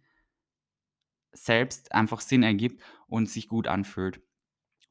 selbst 1.34 1.92
einfach 1.92 2.20
Sinn 2.20 2.42
ergibt 2.42 2.82
und 3.06 3.28
sich 3.28 3.48
gut 3.48 3.66
anfühlt. 3.66 4.22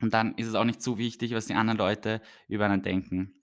Und 0.02 0.14
dann 0.14 0.36
ist 0.36 0.48
es 0.48 0.56
auch 0.56 0.66
nicht 0.66 0.82
so 0.82 0.98
wichtig, 0.98 1.34
was 1.34 1.46
die 1.46 1.54
anderen 1.54 1.78
Leute 1.78 2.22
über 2.48 2.66
einen 2.66 2.82
denken. 2.82 3.42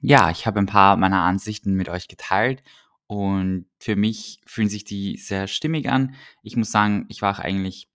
Ja, 0.00 0.30
ich 0.30 0.46
habe 0.46 0.60
ein 0.60 0.66
paar 0.66 0.96
meiner 0.96 1.22
Ansichten 1.22 1.74
mit 1.74 1.88
euch 1.88 2.06
geteilt 2.06 2.62
und 3.06 3.66
für 3.80 3.96
mich 3.96 4.40
fühlen 4.46 4.68
sich 4.68 4.84
die 4.84 5.16
sehr 5.16 5.48
stimmig 5.48 5.88
an. 5.88 6.14
Ich 6.42 6.56
muss 6.56 6.70
sagen, 6.70 7.06
ich 7.08 7.22
wache 7.22 7.42
eigentlich 7.42 7.88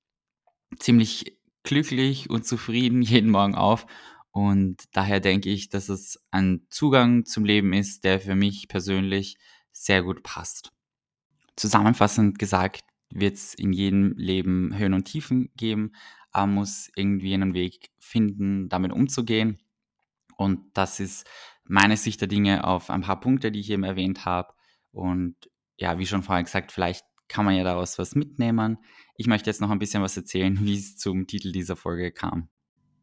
ziemlich 0.80 1.38
glücklich 1.64 2.30
und 2.30 2.46
zufrieden 2.46 3.02
jeden 3.04 3.30
Morgen 3.30 3.56
auf 3.56 3.86
und 4.32 4.84
daher 4.94 5.20
denke 5.20 5.50
ich, 5.50 5.70
dass 5.70 5.90
es 5.90 6.20
ein 6.32 6.66
Zugang 6.70 7.26
zum 7.26 7.46
Leben 7.46 7.72
ist, 7.72 8.04
der 8.04 8.20
für 8.20 8.36
mich 8.36 8.68
persönlich 8.68 9.38
sehr 9.72 10.02
gut 10.02 10.24
passt. 10.24 10.72
Zusammenfassend 11.56 12.40
gesagt 12.40 12.84
wird's 13.12 13.54
in 13.54 13.74
jedem 13.74 14.14
Leben 14.18 14.76
Höhen 14.76 14.96
und 14.96 15.06
Tiefen 15.06 15.52
geben. 15.56 15.94
Man 16.34 16.54
muss 16.54 16.92
irgendwie 16.96 17.34
einen 17.34 17.54
Weg 17.54 17.92
finden, 18.00 18.70
damit 18.70 18.92
umzugehen. 18.92 19.60
Und 20.36 20.60
das 20.74 21.00
ist 21.00 21.28
meine 21.64 21.98
Sicht 21.98 22.22
der 22.22 22.28
Dinge 22.28 22.66
auf 22.66 22.90
ein 22.90 23.02
paar 23.02 23.20
Punkte, 23.20 23.52
die 23.52 23.60
ich 23.60 23.70
eben 23.70 23.84
erwähnt 23.84 24.26
habe. 24.26 24.54
Und 24.92 25.36
ja, 25.78 25.98
wie 26.00 26.06
schon 26.06 26.24
vorher 26.24 26.44
gesagt, 26.44 26.72
vielleicht 26.72 27.06
kann 27.28 27.46
man 27.46 27.56
ja 27.56 27.64
daraus 27.64 27.98
was 27.98 28.16
mitnehmen. 28.16 28.78
Ich 29.16 29.28
möchte 29.28 29.50
jetzt 29.50 29.62
noch 29.62 29.70
ein 29.70 29.80
bisschen 29.80 30.04
was 30.04 30.18
erzählen, 30.18 30.58
wie's 30.62 30.98
zum 30.98 31.28
Titel 31.28 31.52
dieser 31.52 31.76
Folge 31.76 32.12
kam. 32.12 32.50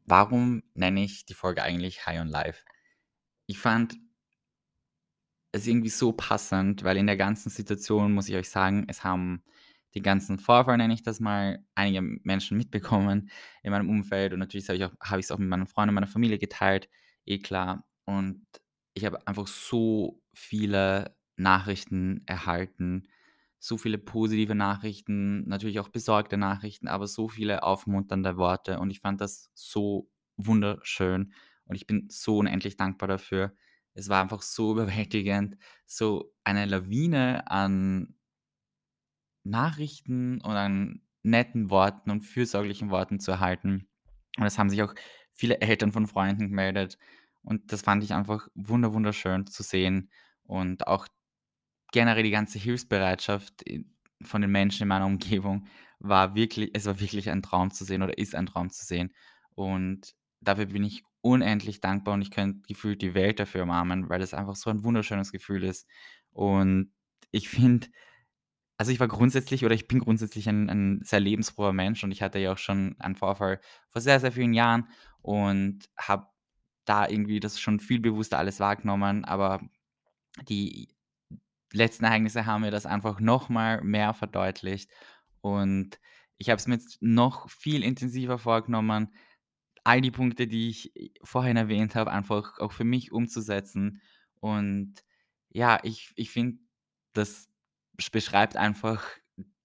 Warum 0.06 0.62
nenne 0.74 1.04
ich 1.04 1.24
die 1.24 1.34
Folge 1.34 1.62
eigentlich 1.62 2.06
„High 2.06 2.20
on 2.20 2.28
Life“? 2.28 2.64
Ich 3.46 3.58
fand 3.58 3.96
es 5.52 5.66
irgendwie 5.66 5.88
so 5.88 6.12
passend, 6.12 6.84
weil 6.84 6.96
in 6.96 7.06
der 7.06 7.16
ganzen 7.16 7.50
Situation 7.50 8.12
muss 8.12 8.28
ich 8.28 8.36
euch 8.36 8.48
sagen, 8.48 8.84
es 8.88 9.04
haben 9.04 9.42
den 9.94 10.03
ganzen 10.03 10.38
Vorfall, 10.38 10.76
nenne 10.76 10.94
ich 10.94 11.03
das 11.03 11.20
mal, 11.20 11.64
einige 11.74 12.00
Menschen 12.03 12.57
mitbekommen 12.59 13.31
in 13.62 13.70
meinem 13.72 13.90
Umfeld 13.90 14.33
und 14.33 14.38
natürlich 14.38 14.68
habe 14.68 14.76
ich 14.79 14.85
auch 14.85 14.92
habe 15.03 15.20
ich's 15.20 15.31
auch 15.31 15.38
mit 15.38 15.48
meinen 15.48 15.66
Freunden 15.66 15.90
und 15.90 15.94
meiner 15.96 16.07
Familie 16.07 16.38
geteilt, 16.38 16.88
eh 17.26 17.38
klar. 17.38 17.87
Und 18.05 18.46
ich 18.94 19.05
habe 19.05 19.26
einfach 19.26 19.46
so 19.46 20.22
viele 20.35 21.16
Nachrichten 21.37 22.22
erhalten, 22.26 23.09
so 23.59 23.76
viele 23.76 23.98
positive 23.98 24.55
Nachrichten, 24.55 25.46
natürlich 25.48 25.81
auch 25.81 25.88
besorgte 25.88 26.37
Nachrichten, 26.38 26.88
aber 26.88 27.07
so 27.07 27.29
viele 27.29 27.62
aufmunternde 27.62 28.37
Worte 28.37 28.79
und 28.81 28.90
ich 28.90 29.00
fand 29.00 29.20
das 29.20 29.50
so 29.55 30.11
wunderschön 30.37 31.33
und 31.66 31.76
ich 31.76 31.87
bin 31.87 32.09
so 32.11 32.38
unendlich 32.38 32.76
dankbar 32.76 33.09
dafür. 33.09 33.55
Es 33.94 34.09
war 34.09 34.22
einfach 34.22 34.42
so 34.42 34.72
überwältigend, 34.72 35.57
so 35.87 36.33
eine 36.44 36.64
Lawine 36.66 37.50
an 37.50 38.14
Nachrichten 39.44 40.40
und 40.40 40.53
an 40.53 41.03
netten 41.22 41.70
Worten 41.70 42.11
und 42.11 42.22
fürsorglichen 42.22 42.90
Worten 42.90 43.20
zu 43.20 43.31
erhalten. 43.31 43.88
Und 44.38 44.46
es 44.46 44.59
haben 44.59 44.70
sich 44.70 44.83
auch 44.83 44.94
viele 45.33 45.61
Eltern 45.61 45.92
von 45.92 46.07
Freunden 46.07 46.48
gemeldet 46.48 46.98
und 47.42 47.72
das 47.72 47.83
fand 47.83 48.05
ich 48.05 48.12
einfach 48.12 48.48
wunder 48.55 48.92
wunderschön 48.92 49.46
zu 49.46 49.62
sehen 49.62 50.11
und 50.44 50.87
auch 50.87 51.07
generell 51.92 52.22
die 52.22 52.31
ganze 52.31 52.59
Hilfsbereitschaft 52.59 53.64
von 54.22 54.42
den 54.42 54.50
Menschen 54.50 54.83
in 54.83 54.88
meiner 54.88 55.07
Umgebung 55.07 55.66
war 55.98 56.35
wirklich 56.35 56.70
es 56.74 56.87
war 56.87 57.00
wirklich 57.00 57.31
ein 57.31 57.42
Traum 57.42 57.70
zu 57.70 57.85
sehen 57.85 58.03
oder 58.03 58.16
ist 58.18 58.35
ein 58.35 58.46
Traum 58.46 58.70
zu 58.70 58.85
sehen. 58.85 59.14
Und 59.55 60.14
dafür 60.40 60.66
bin 60.66 60.85
ich 60.85 61.05
unendlich 61.22 61.81
dankbar 61.81 62.14
und 62.14 62.22
ich 62.22 62.31
könnte 62.31 62.62
gefühlt 62.66 63.03
die 63.03 63.14
Welt 63.14 63.38
dafür 63.40 63.64
umarmen, 63.64 64.09
weil 64.09 64.22
es 64.22 64.35
einfach 64.35 64.57
so 64.57 64.70
ein 64.70 64.85
wunderschönes 64.85 65.33
Gefühl 65.33 65.64
ist. 65.64 65.87
Und 66.33 66.92
ich 67.31 67.48
finde 67.48 67.88
also, 68.80 68.92
ich 68.92 69.00
war 69.00 69.08
grundsätzlich 69.08 69.64
oder 69.66 69.74
ich 69.74 69.88
bin 69.88 69.98
grundsätzlich 70.00 70.48
ein 70.48 70.70
ein 70.70 71.00
sehr 71.04 71.20
lebensfroher 71.20 71.72
Mensch 71.74 72.02
und 72.04 72.12
ich 72.12 72.22
hatte 72.22 72.38
ja 72.38 72.52
auch 72.54 72.58
schon 72.58 72.96
einen 73.00 73.16
Vorfall 73.16 73.60
vor 73.90 74.00
sehr, 74.02 74.20
sehr 74.20 74.32
vielen 74.32 74.54
Jahren 74.54 74.88
und 75.22 75.80
habe 75.98 76.28
da 76.86 77.08
irgendwie 77.08 77.40
das 77.40 77.60
schon 77.60 77.80
viel 77.80 78.00
bewusster 78.00 78.38
alles 78.38 78.60
wahrgenommen, 78.60 79.24
aber 79.26 79.60
die 80.48 80.88
letzten 81.72 82.04
Ereignisse 82.06 82.46
haben 82.46 82.62
mir 82.62 82.70
das 82.72 82.86
einfach 82.86 83.20
noch 83.20 83.48
mal 83.50 83.82
mehr 83.84 84.14
verdeutlicht 84.14 84.90
und 85.42 86.00
ich 86.38 86.50
habe 86.50 86.58
es 86.58 86.66
mir 86.68 86.74
jetzt 86.76 87.02
noch 87.02 87.50
viel 87.50 87.84
intensiver 87.84 88.38
vorgenommen, 88.38 89.14
all 89.84 90.00
die 90.02 90.10
Punkte, 90.12 90.46
die 90.48 90.70
ich 90.70 90.92
vorhin 91.24 91.56
erwähnt 91.58 91.94
habe, 91.96 92.10
einfach 92.12 92.58
auch 92.60 92.72
für 92.72 92.84
mich 92.84 93.12
umzusetzen. 93.12 94.02
Und 94.40 94.94
ja, 95.50 95.80
ich 95.84 96.12
ich 96.16 96.30
finde, 96.30 96.58
das 97.14 97.44
sch 97.44 97.49
beschreibt 98.10 98.56
einfach 98.56 99.04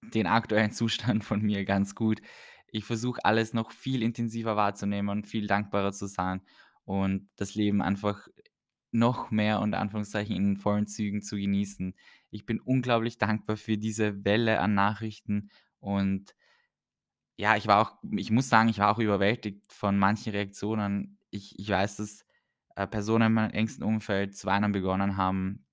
den 0.02 0.26
aktuellen 0.26 0.72
Zustand 0.72 1.24
von 1.24 1.42
mir 1.42 1.64
ganz 1.64 1.94
gut. 1.94 2.20
Ich 2.68 2.84
versuche 2.84 3.24
alles 3.24 3.52
noch 3.54 3.70
viel 3.72 4.02
intensiver 4.02 4.56
wahrzunehmen, 4.56 5.24
viel 5.24 5.46
dankbarer 5.46 5.92
zu 5.92 6.06
sein 6.06 6.42
und 6.84 7.28
das 7.36 7.54
Leben 7.54 7.82
einfach 7.82 8.28
noch 8.92 9.30
mehr 9.30 9.60
unter 9.60 9.78
Anführungszeichen 9.78 10.36
in 10.36 10.56
vollen 10.56 10.86
Zügen 10.86 11.22
zu 11.22 11.36
genießen. 11.36 11.94
Ich 12.30 12.46
bin 12.46 12.60
unglaublich 12.60 13.18
dankbar 13.18 13.56
für 13.56 13.78
diese 13.78 14.24
Welle 14.24 14.60
an 14.60 14.74
Nachrichten 14.74 15.50
und 15.80 16.34
ja, 17.36 17.56
ich 17.56 17.66
war 17.66 17.80
auch 17.82 17.98
ich 18.16 18.30
muss 18.30 18.48
sagen, 18.48 18.68
ich 18.68 18.78
war 18.78 18.90
auch 18.94 18.98
überwältigt 18.98 19.72
von 19.72 19.98
manchen 19.98 20.32
Reaktionen. 20.32 21.18
Ich 21.30 21.58
ich 21.58 21.68
weiß, 21.68 21.96
dass, 21.96 22.24
äh, 22.76 22.86
Personen 22.86 23.26
in 23.28 23.32
meinem 23.34 23.50
engsten 23.52 23.84
Umfeld 23.84 24.36
zu 24.36 24.46
weinen 24.46 24.72
begonnen 24.72 25.16
haben 25.16 25.66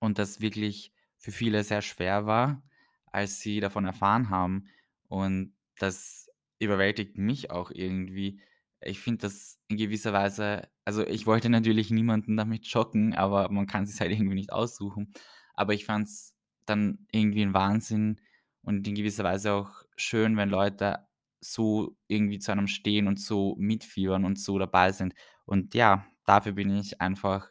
und 0.00 0.18
das 0.18 0.40
wirklich 0.40 0.92
für 1.18 1.32
viele 1.32 1.64
sehr 1.64 1.82
schwer 1.82 2.26
war, 2.26 2.62
als 3.06 3.40
sie 3.40 3.60
davon 3.60 3.84
erfahren 3.86 4.30
haben. 4.30 4.66
Und 5.08 5.54
das 5.78 6.28
überwältigt 6.58 7.18
mich 7.18 7.50
auch 7.50 7.70
irgendwie. 7.70 8.40
Ich 8.80 9.00
finde 9.00 9.22
das 9.22 9.58
in 9.68 9.76
gewisser 9.76 10.12
Weise 10.12 10.68
also, 10.84 11.04
ich 11.06 11.26
wollte 11.26 11.48
natürlich 11.50 11.90
niemanden 11.90 12.36
damit 12.36 12.66
schocken, 12.68 13.12
aber 13.14 13.50
man 13.50 13.66
kann 13.66 13.86
sich's 13.86 14.00
halt 14.00 14.12
irgendwie 14.12 14.36
nicht 14.36 14.52
aussuchen. 14.52 15.12
Aber 15.54 15.74
ich 15.74 15.84
fand's 15.84 16.36
dann 16.66 17.06
irgendwie 17.12 17.42
'n 17.42 17.54
Wahnsinn 17.54 18.20
und 18.62 18.86
in 18.86 18.94
gewisser 18.94 19.24
Weise 19.24 19.52
auch 19.54 19.82
schön, 19.96 20.36
wenn 20.36 20.48
Leute 20.50 21.06
so 21.40 21.96
irgendwie 22.08 22.38
zu 22.38 22.52
einem 22.52 22.66
stehen 22.68 23.08
und 23.08 23.20
so 23.20 23.56
mitfiebern 23.58 24.24
und 24.24 24.38
so 24.38 24.58
dabei 24.58 24.92
sind. 24.92 25.14
Und 25.44 25.74
ja, 25.74 26.06
dafür 26.24 26.52
bin 26.52 26.70
ich 26.76 27.00
einfach 27.00 27.50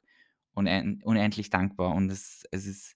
unen 0.54 1.01
unendlich 1.04 1.49
dankbar 1.49 1.93
und 1.95 2.10
es 2.12 2.43
es 2.51 2.65
ist 2.67 2.95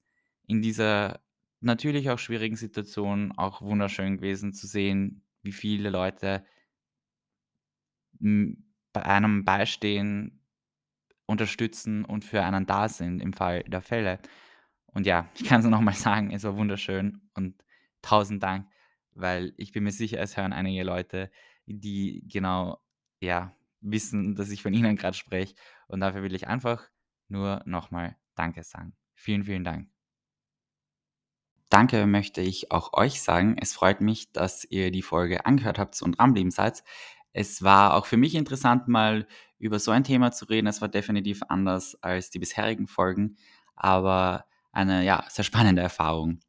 in 0.49 0.61
dieser 0.61 1.21
natürlich 1.61 2.09
auch 2.09 2.19
schwierigen 2.19 2.55
Situation 2.55 3.33
auch 3.37 3.61
wunderschön 3.61 4.17
gewesen 4.17 4.53
zu 4.53 4.67
sehen, 4.67 5.23
wie 5.43 5.51
viele 5.51 5.89
Leute 5.89 6.43
bei 8.19 9.03
einem 9.05 9.45
beistehen, 9.45 10.35
unterstützen 11.27 12.05
und 12.05 12.25
für 12.25 12.43
einen 12.43 12.65
da 12.65 12.89
sind 12.89 13.21
im 13.21 13.33
Fall 13.33 13.63
der 13.63 13.81
Fälle. 13.81 14.19
Und 14.87 15.05
ja, 15.05 15.29
ich 15.35 15.45
kann's 15.45 15.63
nur 15.63 15.71
noch 15.71 15.81
mal 15.81 15.93
sagen, 15.93 16.31
es 16.31 16.43
war 16.43 16.57
wunderschön 16.57 17.21
und 17.35 17.63
tausend 18.01 18.41
Dank, 18.41 18.67
weil 19.13 19.53
ich 19.57 19.71
bin 19.71 19.83
mir 19.83 19.91
sicher, 19.91 20.19
es 20.19 20.37
hören 20.37 20.53
einige 20.53 20.83
Leute, 20.83 21.29
die 21.67 22.23
genau, 22.27 22.79
ja, 23.21 23.55
wissen, 23.81 24.35
dass 24.35 24.49
ich 24.49 24.63
von 24.63 24.73
ihnen 24.73 24.95
grad 24.95 25.15
spreche 25.15 25.53
und 25.87 25.99
dafür 25.99 26.23
will 26.23 26.33
ich 26.33 26.47
einfach 26.47 26.89
nur 27.27 27.61
noch 27.65 27.91
mal 27.91 28.17
Danke 28.35 28.63
sagen. 28.63 28.95
Vielen, 29.13 29.43
vielen 29.43 29.63
Dank. 29.63 29.98
Danke 31.69 32.07
möchte 32.07 32.41
ich 32.41 32.71
auch 32.71 32.93
euch 32.93 33.21
sagen. 33.21 33.55
Es 33.59 33.73
freut 33.73 34.01
mich, 34.01 34.31
dass 34.31 34.65
ihr 34.65 34.91
die 34.91 35.03
Folge 35.03 35.45
angehört 35.45 35.77
habt 35.77 36.01
und 36.01 36.17
dran 36.17 36.29
geblieben 36.29 36.51
seid. 36.51 36.83
Es 37.31 37.61
war 37.61 37.95
auch 37.95 38.05
für 38.05 38.17
mich 38.17 38.33
interessant, 38.35 38.87
mal 38.87 39.27
über 39.59 39.77
so 39.77 39.91
ein 39.91 40.03
Thema 40.03 40.31
zu 40.31 40.45
reden. 40.45 40.67
Es 40.67 40.81
war 40.81 40.89
definitiv 40.89 41.43
anders 41.47 41.95
als 42.01 42.31
die 42.31 42.39
bisherigen 42.39 42.87
Folgen, 42.87 43.37
aber 43.75 44.45
eine 44.71 45.03
ja, 45.03 45.23
sehr 45.29 45.43
spannende 45.43 45.81
Erfahrung. 45.81 46.39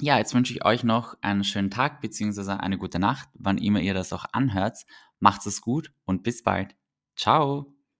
Ja, 0.00 0.18
jetzt 0.18 0.34
wünsche 0.34 0.52
ich 0.52 0.64
euch 0.64 0.84
noch 0.84 1.16
einen 1.22 1.44
schönen 1.44 1.70
Tag 1.70 2.00
bzw. 2.00 2.52
eine 2.52 2.78
gute 2.78 2.98
Nacht, 2.98 3.28
wann 3.34 3.58
immer 3.58 3.80
ihr 3.80 3.94
das 3.94 4.12
auch 4.12 4.26
anhört. 4.32 4.84
Macht 5.20 5.46
es 5.46 5.62
gut 5.62 5.92
und 6.04 6.22
bis 6.22 6.42
bald. 6.42 6.76
Ciao. 7.16 7.75